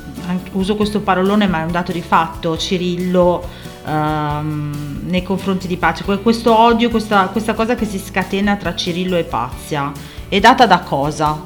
[0.53, 6.03] uso questo parolone ma è un dato di fatto, Cirillo ehm, nei confronti di Pazia?
[6.05, 9.91] Que- Questo odio, questa, questa cosa che si scatena tra Cirillo e Pazia
[10.27, 11.39] è data da cosa?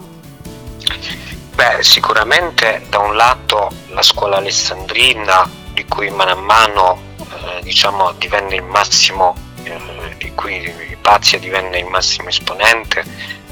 [1.53, 8.13] Beh, sicuramente da un lato la scuola alessandrina, di cui mano a mano eh, diciamo,
[8.17, 9.79] divenne il massimo, eh,
[10.17, 13.03] di cui Pazia divenne il massimo esponente,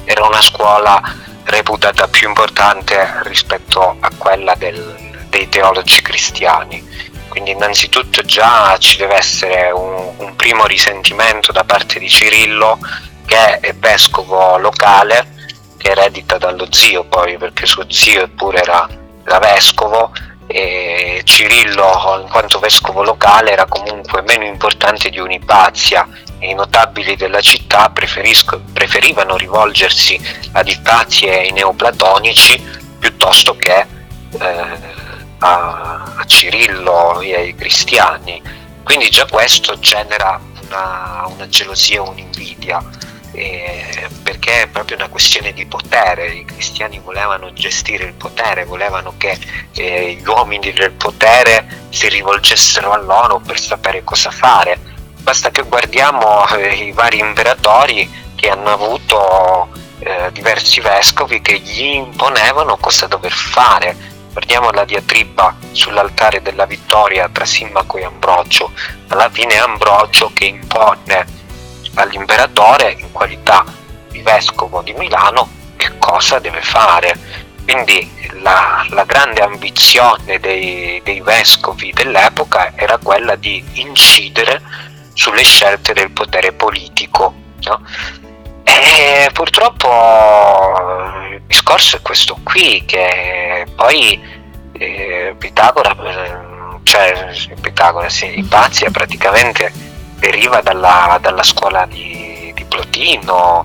[0.04, 1.00] era una scuola
[1.44, 6.82] reputata più importante rispetto a quella del- dei teologi cristiani.
[7.30, 12.78] Quindi innanzitutto già ci deve essere un, un primo risentimento da parte di Cirillo,
[13.24, 15.38] che è vescovo locale,
[15.76, 18.88] che eredita dallo zio poi, perché suo zio eppure era,
[19.24, 20.10] era vescovo,
[20.48, 26.08] e Cirillo in quanto vescovo locale era comunque meno importante di Unipazia
[26.40, 30.20] e i notabili della città preferivano rivolgersi
[30.50, 32.60] ad Ipazia e ai neoplatonici
[32.98, 33.86] piuttosto che
[34.40, 34.99] eh,
[35.40, 38.42] a, a Cirillo e ai cristiani.
[38.82, 42.82] Quindi già questo genera una, una gelosia, un'invidia,
[43.32, 46.32] eh, perché è proprio una questione di potere.
[46.32, 49.38] I cristiani volevano gestire il potere, volevano che
[49.74, 54.78] eh, gli uomini del potere si rivolgessero a loro per sapere cosa fare.
[55.20, 59.68] Basta che guardiamo eh, i vari imperatori che hanno avuto
[59.98, 64.18] eh, diversi vescovi che gli imponevano cosa dover fare.
[64.32, 68.72] Guardiamo la diatriba sull'altare della vittoria tra Simmaco e Ambrogio.
[69.08, 71.26] Alla fine è Ambrogio che impone
[71.94, 73.64] all'imperatore in qualità
[74.08, 77.18] di vescovo di Milano che cosa deve fare.
[77.64, 78.08] Quindi
[78.40, 84.62] la, la grande ambizione dei, dei vescovi dell'epoca era quella di incidere
[85.12, 87.34] sulle scelte del potere politico.
[87.62, 87.82] no?
[88.72, 89.88] E purtroppo
[91.32, 94.20] il discorso è questo qui, che poi
[94.72, 99.72] eh, Pitagora, eh, cioè Pitagora, sì, Ipazia praticamente
[100.18, 103.64] deriva dalla, dalla scuola di, di Plotino,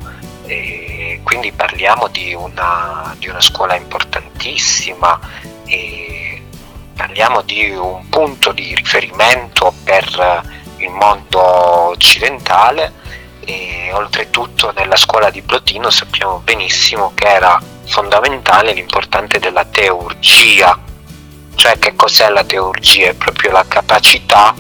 [1.23, 5.19] quindi parliamo di una, di una scuola importantissima,
[6.95, 10.43] parliamo di un punto di riferimento per
[10.77, 11.41] il mondo
[11.89, 12.93] occidentale
[13.45, 20.77] e oltretutto nella scuola di Plotino sappiamo benissimo che era fondamentale l'importante della teurgia,
[21.55, 23.09] cioè che cos'è la teurgia?
[23.09, 24.53] È proprio la capacità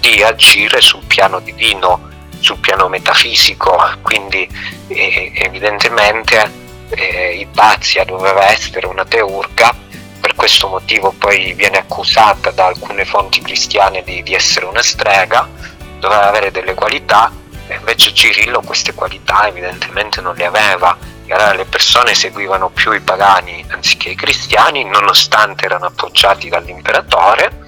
[0.00, 2.08] di agire sul piano divino,
[2.38, 4.48] sul piano metafisico, quindi
[4.86, 6.50] eh, evidentemente
[6.90, 9.74] eh, Ipazia doveva essere una teurga,
[10.20, 15.48] per questo motivo poi viene accusata da alcune fonti cristiane di, di essere una strega,
[15.98, 17.30] doveva avere delle qualità,
[17.68, 22.92] e invece Cirillo queste qualità evidentemente non le aveva, e allora le persone seguivano più
[22.92, 27.66] i pagani anziché i cristiani, nonostante erano appoggiati dall'imperatore,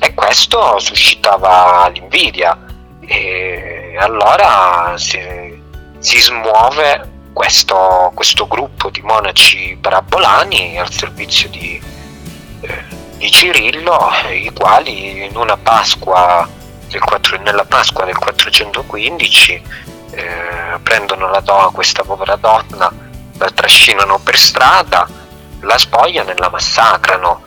[0.00, 2.58] e questo suscitava l'invidia.
[3.00, 5.62] E allora si,
[5.98, 11.80] si smuove questo, questo gruppo di monaci parabolani al servizio di,
[12.60, 12.84] eh,
[13.16, 16.48] di Cirillo i quali in una Pasqua
[16.96, 19.62] 4 nella Pasqua del 415
[20.12, 22.90] eh, prendono la donna, questa povera donna
[23.36, 25.26] la trascinano per strada
[25.60, 27.42] la spogliano e la massacrano.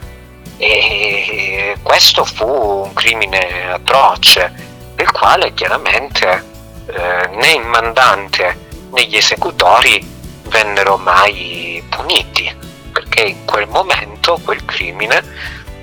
[0.56, 4.52] E questo fu un crimine atroce
[4.94, 6.44] del quale chiaramente
[6.86, 10.06] eh, né il mandante né gli esecutori
[10.44, 12.54] vennero mai puniti
[12.92, 15.24] perché in quel momento quel crimine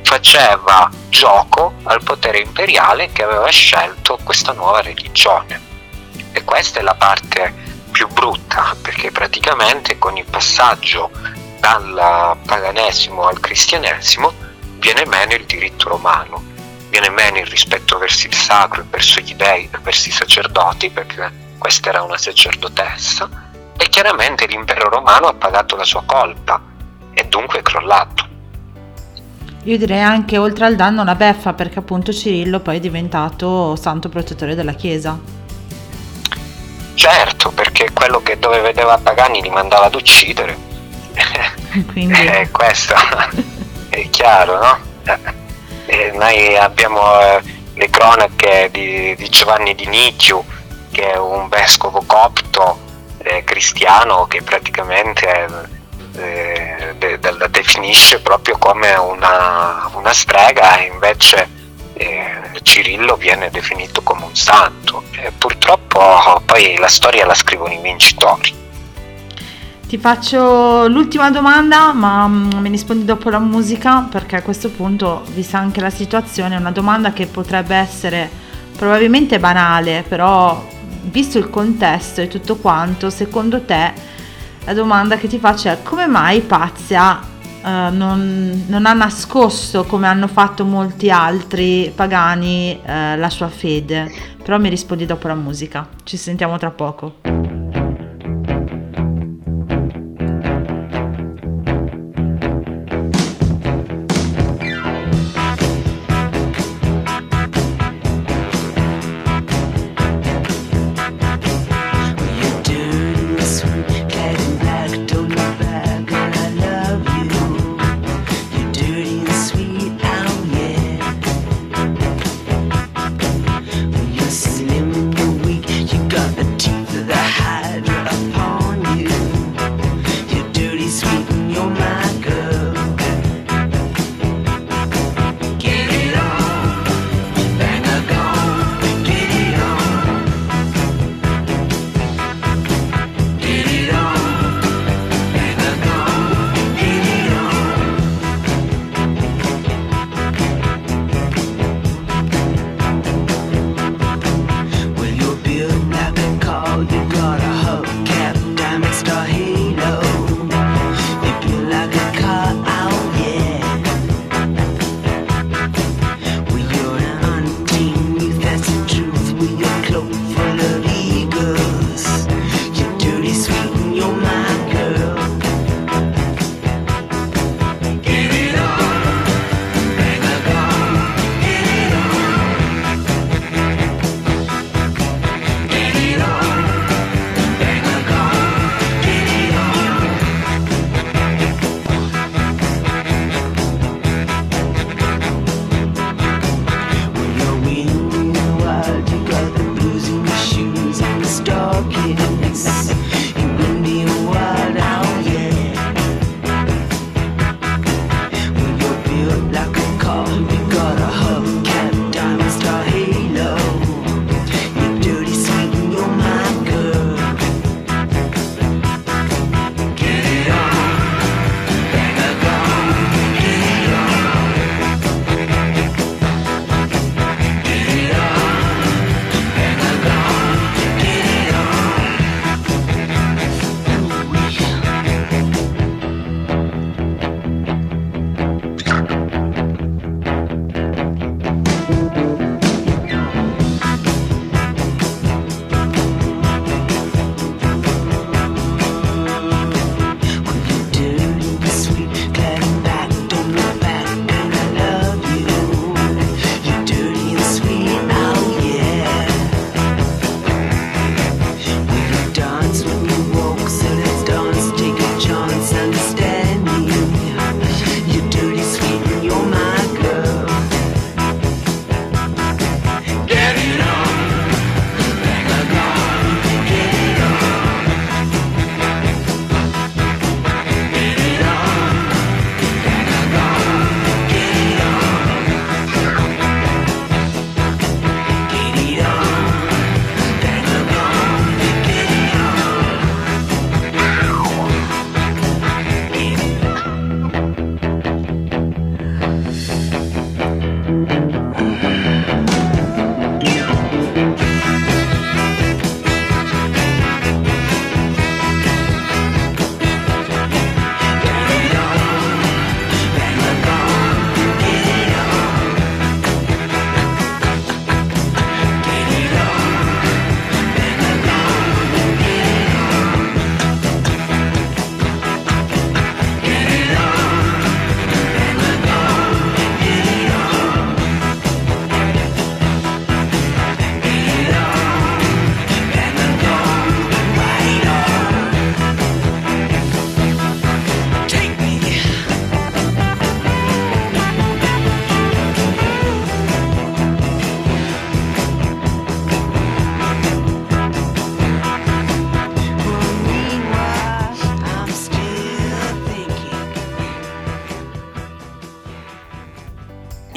[0.09, 5.61] faceva gioco al potere imperiale che aveva scelto questa nuova religione
[6.31, 7.53] e questa è la parte
[7.91, 11.11] più brutta perché praticamente con il passaggio
[11.59, 14.33] dal paganesimo al cristianesimo
[14.79, 16.43] viene meno il diritto romano,
[16.89, 20.89] viene meno il rispetto verso il sacro e verso gli dei e verso i sacerdoti,
[20.89, 23.29] perché questa era una sacerdotessa,
[23.77, 26.59] e chiaramente l'impero romano ha pagato la sua colpa
[27.13, 28.28] e dunque è crollato.
[29.69, 34.09] Io direi anche oltre al danno una beffa perché appunto Cirillo poi è diventato santo
[34.09, 35.15] protettore della Chiesa.
[36.95, 40.57] Certo, perché quello che dove vedeva pagani li mandava ad uccidere.
[41.85, 42.95] Quindi Eh, questo
[43.89, 44.79] è chiaro, no?
[45.85, 47.39] Eh, noi abbiamo eh,
[47.75, 50.45] le cronache di, di Giovanni di Nicchio,
[50.89, 52.79] che è un vescovo copto
[53.19, 55.77] eh, cristiano che praticamente
[56.15, 61.49] eh, de- de- la definisce proprio come una, una strega e invece
[61.93, 65.03] eh, Cirillo viene definito come un santo.
[65.11, 68.53] E purtroppo poi la storia la scrivono i vincitori.
[69.87, 75.23] Ti faccio l'ultima domanda, ma mm, mi rispondi dopo la musica, perché a questo punto,
[75.29, 78.29] vista anche la situazione, è una domanda che potrebbe essere
[78.77, 80.63] probabilmente banale, però
[81.01, 83.93] visto il contesto e tutto quanto, secondo te
[84.69, 90.05] la domanda che ti faccio è come mai Pazia eh, non, non ha nascosto, come
[90.05, 94.11] hanno fatto molti altri pagani, eh, la sua fede?
[94.43, 95.87] Però mi rispondi dopo la musica.
[96.03, 97.68] Ci sentiamo tra poco.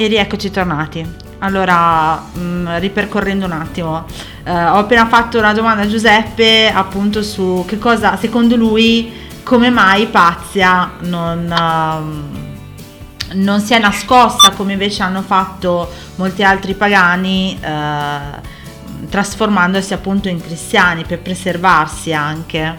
[0.02, 1.08] E rieccoci tornati.
[1.38, 4.04] Allora, mh, ripercorrendo un attimo,
[4.42, 9.70] eh, ho appena fatto una domanda a Giuseppe appunto su che cosa, secondo lui, come
[9.70, 12.30] mai Pazia non, ehm,
[13.34, 20.42] non si è nascosta come invece hanno fatto molti altri pagani, eh, trasformandosi appunto in
[20.42, 22.76] cristiani per preservarsi anche.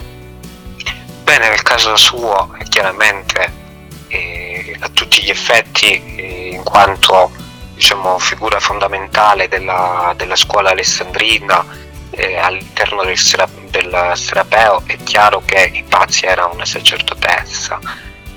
[1.23, 3.61] Bene, nel caso suo chiaramente
[4.09, 6.32] eh, a tutti gli effetti, eh,
[6.63, 7.31] in quanto
[7.73, 11.65] diciamo, figura fondamentale della, della scuola alessandrina
[12.11, 13.19] eh, all'interno del,
[13.69, 17.79] del Serapeo, è chiaro che Ipazia era una sacerdotessa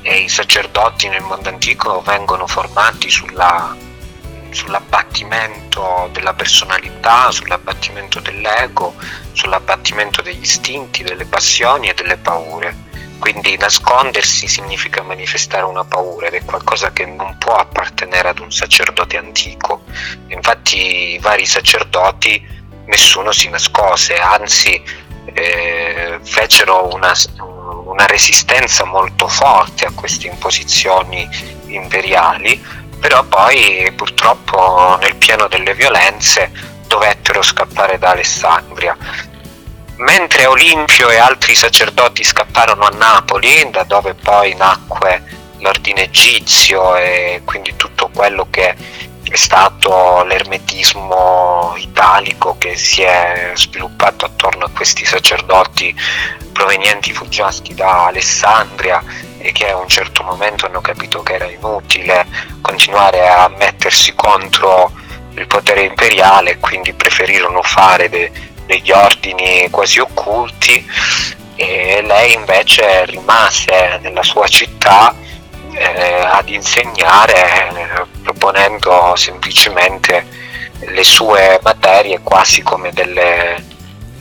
[0.02, 3.76] e i sacerdoti nel mondo antico vengono formati sulla,
[4.50, 8.94] sull'abbattimento della personalità, sull'abbattimento dell'ego,
[9.32, 12.84] sull'abbattimento degli istinti, delle passioni e delle paure.
[13.18, 18.52] Quindi nascondersi significa manifestare una paura ed è qualcosa che non può appartenere ad un
[18.52, 19.82] sacerdote antico.
[20.28, 22.54] Infatti i vari sacerdoti
[22.86, 24.80] nessuno si nascose, anzi
[25.32, 27.12] eh, fecero una,
[27.84, 31.28] una resistenza molto forte a queste imposizioni
[31.66, 32.62] imperiali,
[33.00, 36.50] però poi purtroppo nel pieno delle violenze
[36.86, 38.96] dovettero scappare da Alessandria.
[39.96, 45.22] Mentre Olimpio e altri sacerdoti scapparono a Napoli, da dove poi nacque
[45.58, 48.76] l'ordine egizio e quindi tutto quello che
[49.22, 55.94] è stato l'ermetismo italico che si è sviluppato attorno a questi sacerdoti
[56.52, 59.02] provenienti fuggiaschi da Alessandria
[59.38, 62.26] e che a un certo momento hanno capito che era inutile
[62.60, 64.92] continuare a mettersi contro
[65.34, 70.84] il potere imperiale e quindi preferirono fare de- degli ordini quasi occulti
[71.54, 75.14] e lei invece rimase nella sua città
[75.72, 80.26] eh, ad insegnare eh, proponendo semplicemente
[80.80, 83.62] le sue materie quasi come delle,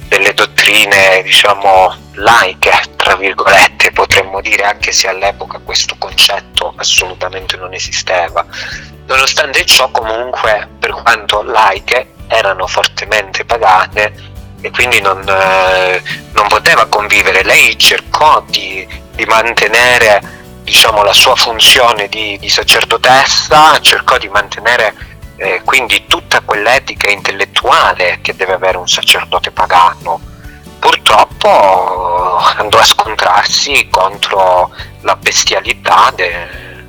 [0.08, 7.74] delle dottrine diciamo laiche tra virgolette potremmo dire anche se all'epoca questo concetto assolutamente non
[7.74, 8.46] esisteva.
[9.06, 14.34] Nonostante ciò comunque per quanto laiche erano fortemente pagate
[14.66, 16.02] e quindi non, eh,
[16.32, 20.20] non poteva convivere lei cercò di, di mantenere
[20.64, 24.96] diciamo, la sua funzione di, di sacerdotessa, cercò di mantenere
[25.36, 30.20] eh, quindi tutta quell'etica intellettuale che deve avere un sacerdote pagano.
[30.80, 36.88] Purtroppo andò a scontrarsi contro la bestialità de-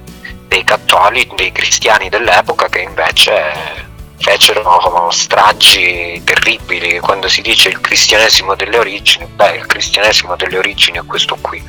[0.49, 3.86] dei cattolici, dei cristiani dell'epoca che invece
[4.19, 6.99] fecero stragi terribili.
[7.01, 11.63] Quando si dice il cristianesimo delle origini, beh, il cristianesimo delle origini è questo qui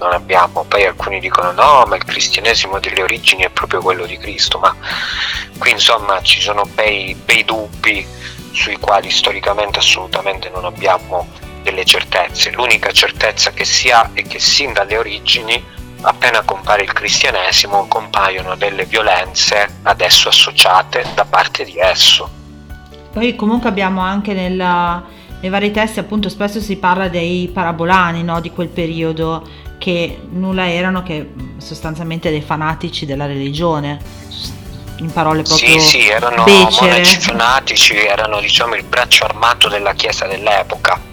[0.00, 0.64] non abbiamo.
[0.64, 4.74] Poi alcuni dicono no, ma il cristianesimo delle origini è proprio quello di Cristo, ma
[5.58, 8.06] qui insomma ci sono bei, bei dubbi
[8.52, 11.28] sui quali storicamente assolutamente non abbiamo
[11.62, 12.50] delle certezze.
[12.50, 15.62] L'unica certezza che si ha è che sin dalle origini,
[16.02, 22.28] appena compare il cristianesimo, compaiono delle violenze adesso associate da parte di esso.
[23.12, 25.02] Poi comunque abbiamo anche nella,
[25.40, 29.48] nei vari testi appunto spesso si parla dei parabolani no, di quel periodo
[29.78, 33.98] che nulla erano che sostanzialmente dei fanatici della religione
[34.98, 36.90] in parole proprio Sì, sì, erano becere.
[36.90, 41.09] monaci fanatici, erano diciamo il braccio armato della chiesa dell'epoca.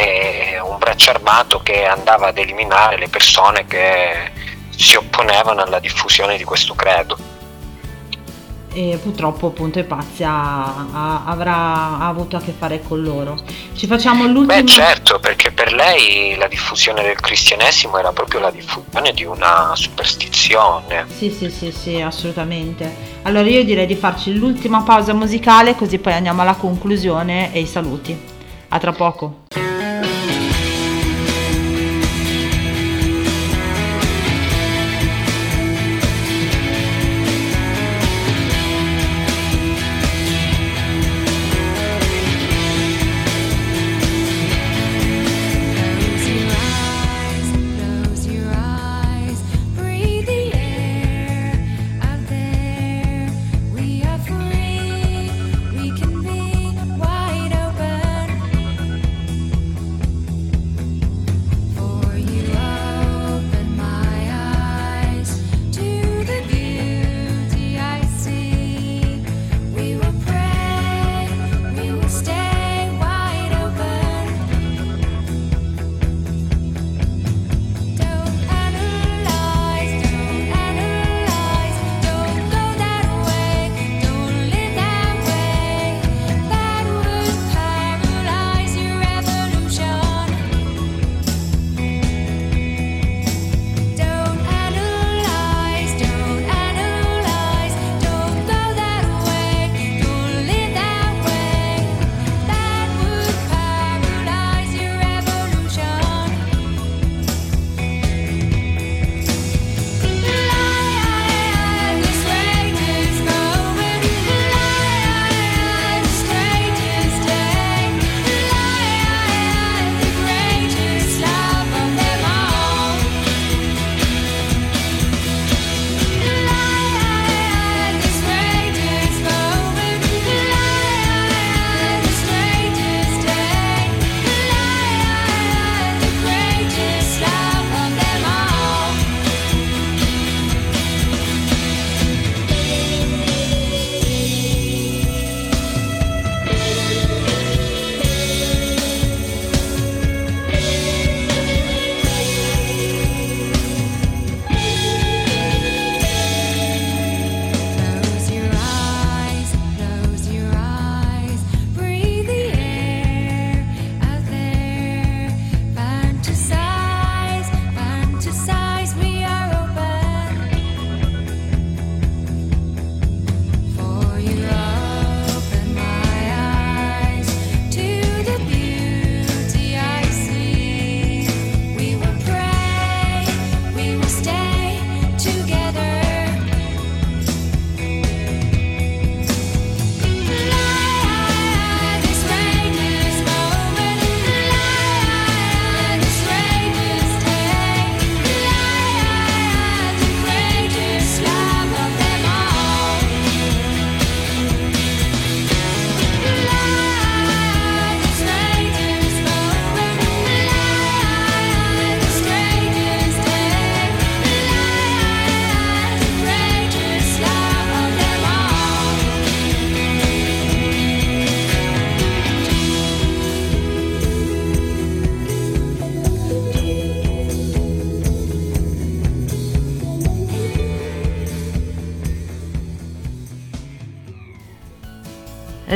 [0.00, 4.30] E un braccio armato che andava ad eliminare le persone che
[4.70, 7.16] si opponevano alla diffusione di questo credo.
[8.72, 13.36] e purtroppo appunto Epazia avrà avuto a che fare con loro.
[13.74, 18.50] Ci facciamo l'ultimo Beh certo, perché per lei la diffusione del cristianesimo era proprio la
[18.50, 21.06] diffusione di una superstizione.
[21.08, 23.16] Sì, sì, sì, sì, assolutamente.
[23.22, 27.66] Allora io direi di farci l'ultima pausa musicale così poi andiamo alla conclusione e i
[27.66, 28.16] saluti.
[28.68, 29.46] A tra poco.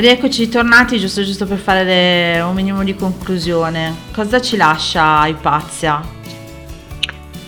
[0.03, 3.95] Rieccoci tornati giusto giusto per fare le- un minimo di conclusione.
[4.13, 6.05] Cosa ci lascia Ipazia?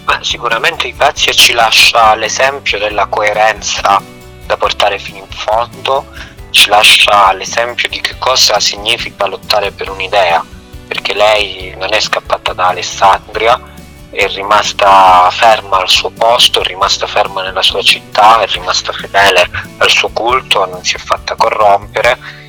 [0.05, 4.01] Ma sicuramente Ipazia ci lascia l'esempio della coerenza
[4.45, 6.05] da portare fino in fondo,
[6.51, 10.41] ci lascia l'esempio di che cosa significa lottare per un'idea,
[10.87, 13.61] perché lei non è scappata da Alessandria,
[14.09, 19.45] è rimasta ferma al suo posto, è rimasta ferma nella sua città, è rimasta fedele
[19.79, 22.43] al suo culto, non si è fatta corrompere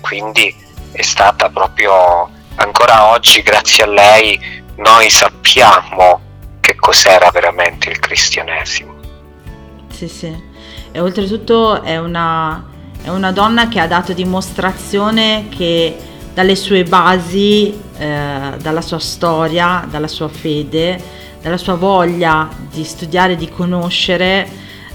[0.00, 0.54] quindi
[0.92, 4.38] è stata proprio ancora oggi, grazie a lei,
[4.76, 6.20] noi sappiamo
[6.60, 8.94] che cos'era veramente il cristianesimo.
[9.90, 10.42] Sì, sì.
[10.90, 12.64] E oltretutto è una,
[13.02, 15.96] è una donna che ha dato dimostrazione che
[16.34, 21.02] dalle sue basi, eh, dalla sua storia, dalla sua fede,
[21.42, 24.48] dalla sua voglia di studiare, di conoscere,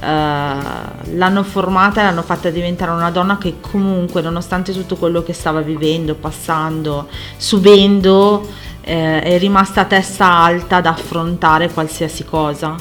[0.04, 5.34] eh, l'hanno formata e l'hanno fatta diventare una donna che comunque, nonostante tutto quello che
[5.34, 7.08] stava vivendo, passando,
[7.38, 8.48] subendo,
[8.82, 12.76] eh, è rimasta a testa alta ad affrontare qualsiasi cosa.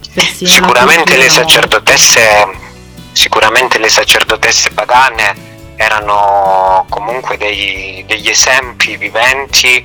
[0.00, 2.20] Sicuramente le sacerdotesse,
[3.12, 9.84] sicuramente le sacerdotesse pagane erano comunque dei- degli esempi viventi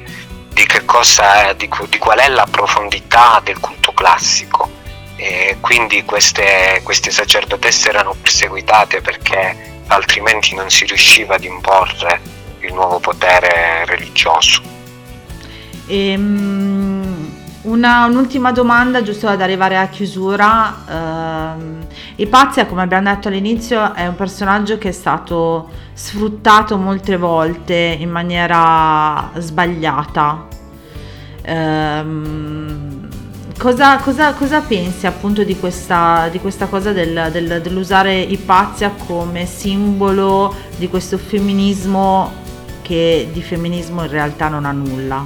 [0.54, 4.79] di che cosa di, di qual è la profondità del culto classico.
[5.22, 12.22] E quindi queste, queste sacerdotesse erano perseguitate perché altrimenti non si riusciva ad imporre
[12.62, 14.62] il nuovo potere religioso.
[15.88, 20.86] Ehm, una- un'ultima domanda giusto ad arrivare a chiusura.
[20.88, 21.86] Ehm,
[22.16, 28.10] Ipazia, come abbiamo detto all'inizio, è un personaggio che è stato sfruttato molte volte in
[28.10, 30.48] maniera sbagliata.
[31.42, 32.99] Ehm,
[33.60, 39.46] cosa, cosa- cosa pensi appunto di questa, di questa cosa del- del- dell'usare Ipazia come
[39.46, 42.34] simbolo di questo femminismo
[42.82, 45.26] che di femminismo in realtà non ha nulla?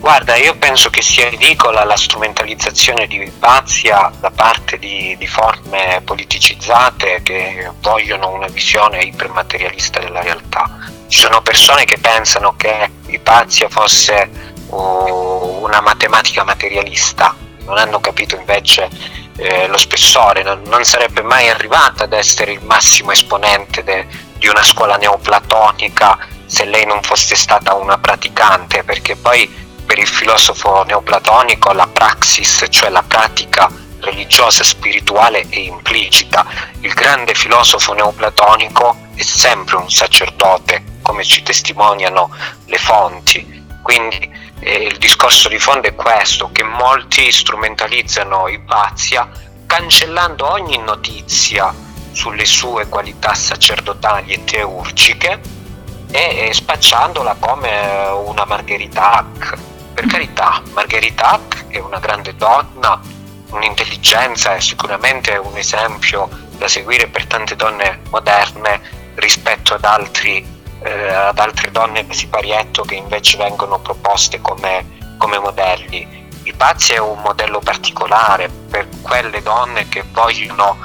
[0.00, 6.00] Guarda, io penso che sia ridicola la strumentalizzazione di Ipazia da parte di, di forme
[6.04, 10.70] politicizzate che vogliono una visione ipermaterialista della realtà.
[11.08, 14.30] Ci sono persone che pensano che Ipazia fosse
[14.68, 18.88] uh, una matematica materialista, non hanno capito invece
[19.36, 24.48] eh, lo spessore, non, non sarebbe mai arrivata ad essere il massimo esponente de- di
[24.48, 29.46] una scuola neoplatonica se lei non fosse stata una praticante, perché poi
[29.84, 33.70] per il filosofo neoplatonico la praxis, cioè la pratica
[34.00, 36.46] religiosa spirituale è implicita.
[36.80, 42.30] Il grande filosofo neoplatonico è sempre un sacerdote, come ci testimoniano
[42.66, 43.66] le fonti.
[43.82, 44.30] Quindi
[44.60, 49.30] eh, il discorso di fondo è questo, che molti strumentalizzano Ipazia
[49.66, 51.74] cancellando ogni notizia
[52.12, 55.40] sulle sue qualità sacerdotali e teurgiche
[56.10, 59.56] e, e spacciandola come una Margherita Hack.
[59.94, 63.00] Per carità, Margherita Hack è una grande donna,
[63.50, 68.80] un'intelligenza è sicuramente un esempio da seguire per tante donne moderne
[69.14, 70.44] rispetto ad, altri,
[70.82, 76.26] eh, ad altre donne di siparietto che invece vengono proposte come, come modelli.
[76.44, 80.78] Ipazia è un modello particolare per quelle donne che vogliono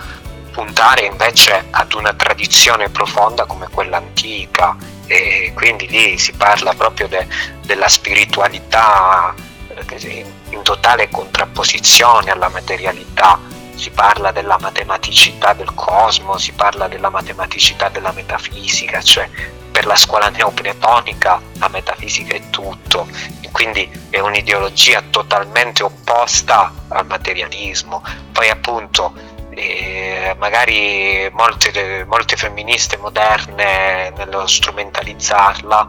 [0.51, 4.75] puntare invece ad una tradizione profonda come quella antica
[5.07, 7.27] e quindi lì si parla proprio de-
[7.65, 9.33] della spiritualità
[9.67, 13.39] eh, in totale contrapposizione alla materialità,
[13.75, 19.27] si parla della matematicità del cosmo, si parla della matematicità della metafisica, cioè
[19.73, 23.07] per la scuola neoplatonica la metafisica è tutto,
[23.41, 28.03] e quindi è un'ideologia totalmente opposta al materialismo.
[28.31, 29.13] Poi appunto
[29.49, 35.87] eh, magari molte, molte femministe moderne nello strumentalizzarla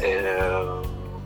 [0.00, 0.66] eh,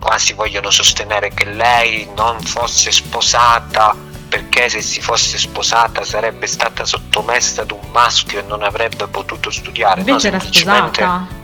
[0.01, 3.95] quasi vogliono sostenere che lei non fosse sposata
[4.28, 9.51] perché se si fosse sposata sarebbe stata sottomessa ad un maschio e non avrebbe potuto
[9.51, 10.03] studiare.
[10.03, 11.39] no, Invece era semplicemente- sposata.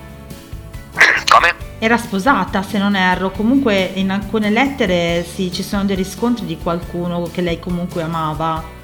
[1.29, 1.55] Come?
[1.79, 3.31] Era sposata, se non erro.
[3.31, 8.75] Comunque in alcune lettere sì, ci sono dei riscontri di qualcuno che lei comunque amava.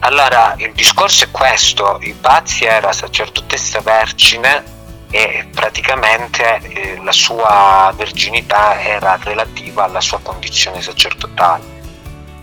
[0.00, 4.62] Allora, il discorso è questo, Ipazia era sacerdotessa vergine
[5.10, 11.64] e praticamente eh, la sua verginità era relativa alla sua condizione sacerdotale.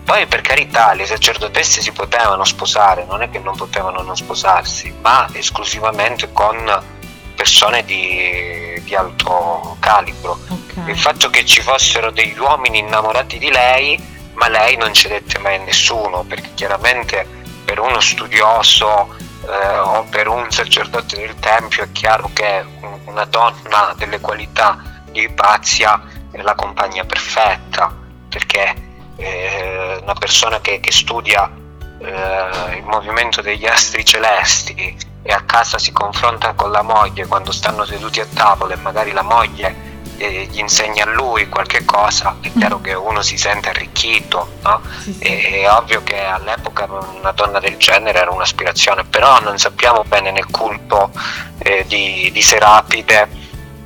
[0.04, 4.92] Poi per carità le sacerdotesse si potevano sposare, non è che non potevano non sposarsi,
[5.00, 7.00] ma esclusivamente con
[7.42, 10.38] persone di, di alto calibro.
[10.48, 10.86] Ok.
[10.86, 14.00] Il fatto che ci fossero degli uomini innamorati di lei,
[14.34, 17.26] ma lei non cedette mai a nessuno, perché chiaramente
[17.64, 19.12] per uno studioso
[19.44, 25.02] eh, o per un sacerdote del Tempio è chiaro che un- una donna delle qualità
[25.10, 26.00] di Ipazia
[26.30, 27.92] è la compagna perfetta,
[28.28, 28.72] perché
[29.16, 31.50] eh, una persona che, che studia
[31.98, 37.52] eh, il movimento degli astri celesti e a casa si confronta con la moglie quando
[37.52, 42.36] stanno seduti a tavola e magari la moglie eh, gli insegna a lui qualche cosa,
[42.40, 44.80] è chiaro che uno si sente arricchito, no?
[45.18, 46.86] E- È ovvio che all'epoca
[47.18, 51.10] una donna del genere era un'aspirazione, però non sappiamo bene nel culto
[51.58, 53.40] eh, di, di Serapide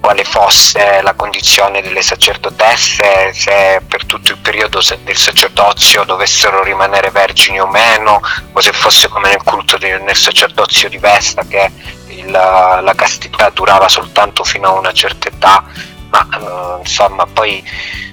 [0.06, 7.10] quale fosse la condizione delle sacerdotesse, se per tutto il periodo del sacerdozio dovessero rimanere
[7.10, 8.20] vergini o meno,
[8.52, 11.72] o se fosse come nel culto di- nel sacerdozio di Vesta che
[12.06, 15.64] il- la castità durava soltanto fino a una certa età,
[16.10, 17.60] ma eh, insomma poi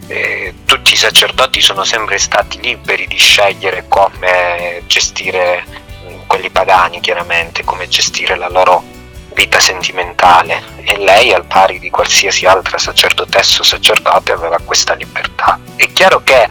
[0.08, 5.64] eh, tutti i sacerdoti sono sempre stati liberi di scegliere come gestire
[6.10, 9.02] mm, quelli pagani chiaramente, come gestire la loro
[9.34, 15.60] vita sentimentale e lei al pari di qualsiasi altra sacerdotessa o sacerdote aveva questa libertà.
[15.76, 16.50] È chiaro che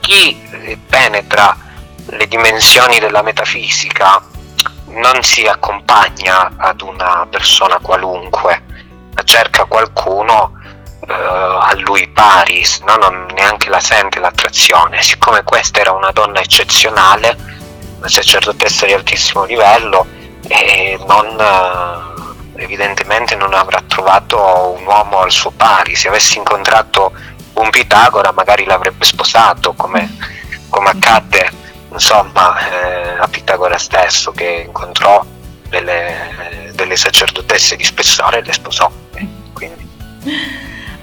[0.00, 1.56] chi eh, penetra
[2.06, 4.22] le dimensioni della metafisica
[4.86, 8.62] non si accompagna ad una persona qualunque,
[9.14, 10.52] ma cerca qualcuno
[11.06, 15.02] eh, a lui pari, se no non neanche la sente l'attrazione.
[15.02, 17.36] Siccome questa era una donna eccezionale,
[17.98, 20.06] una sacerdotessa di altissimo livello,
[20.48, 21.36] e non,
[22.56, 25.94] eh, evidentemente non avrà trovato un uomo al suo pari.
[25.94, 27.12] Se avesse incontrato
[27.54, 30.16] un Pitagora magari l'avrebbe sposato, come,
[30.68, 31.50] come accadde
[31.92, 35.24] insomma, eh, a Pitagora stesso che incontrò
[35.68, 38.90] delle, delle sacerdotesse di spessore e le sposò.
[39.52, 39.88] Quindi.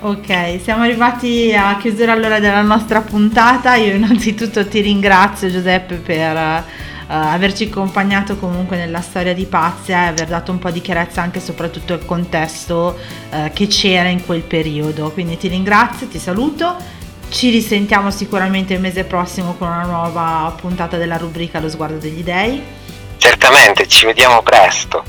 [0.01, 3.75] Ok, siamo arrivati a chiusura allora della nostra puntata.
[3.75, 6.63] Io innanzitutto ti ringrazio Giuseppe per
[7.07, 11.39] averci accompagnato comunque nella storia di Pazia e aver dato un po' di chiarezza anche
[11.39, 12.97] e soprattutto il contesto
[13.29, 15.11] eh, che c'era in quel periodo.
[15.11, 16.75] Quindi ti ringrazio, ti saluto.
[17.29, 22.23] Ci risentiamo sicuramente il mese prossimo con una nuova puntata della rubrica Lo sguardo degli
[22.23, 22.61] dei.
[23.17, 25.03] Certamente, ci vediamo presto.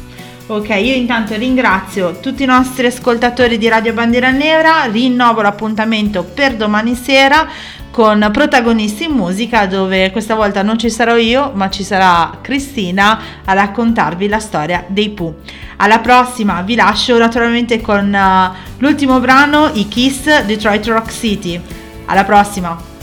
[0.47, 6.57] Ok, io intanto ringrazio tutti i nostri ascoltatori di Radio Bandiera Nera, rinnovo l'appuntamento per
[6.57, 7.49] domani sera
[7.95, 13.21] con protagonisti in musica dove questa volta non ci sarò io ma ci sarà Cristina
[13.45, 15.37] a raccontarvi la storia dei Pooh.
[15.77, 21.61] Alla prossima, vi lascio naturalmente con eh, l'ultimo brano, i Kiss Detroit Rock City.
[22.07, 22.94] Alla prossima!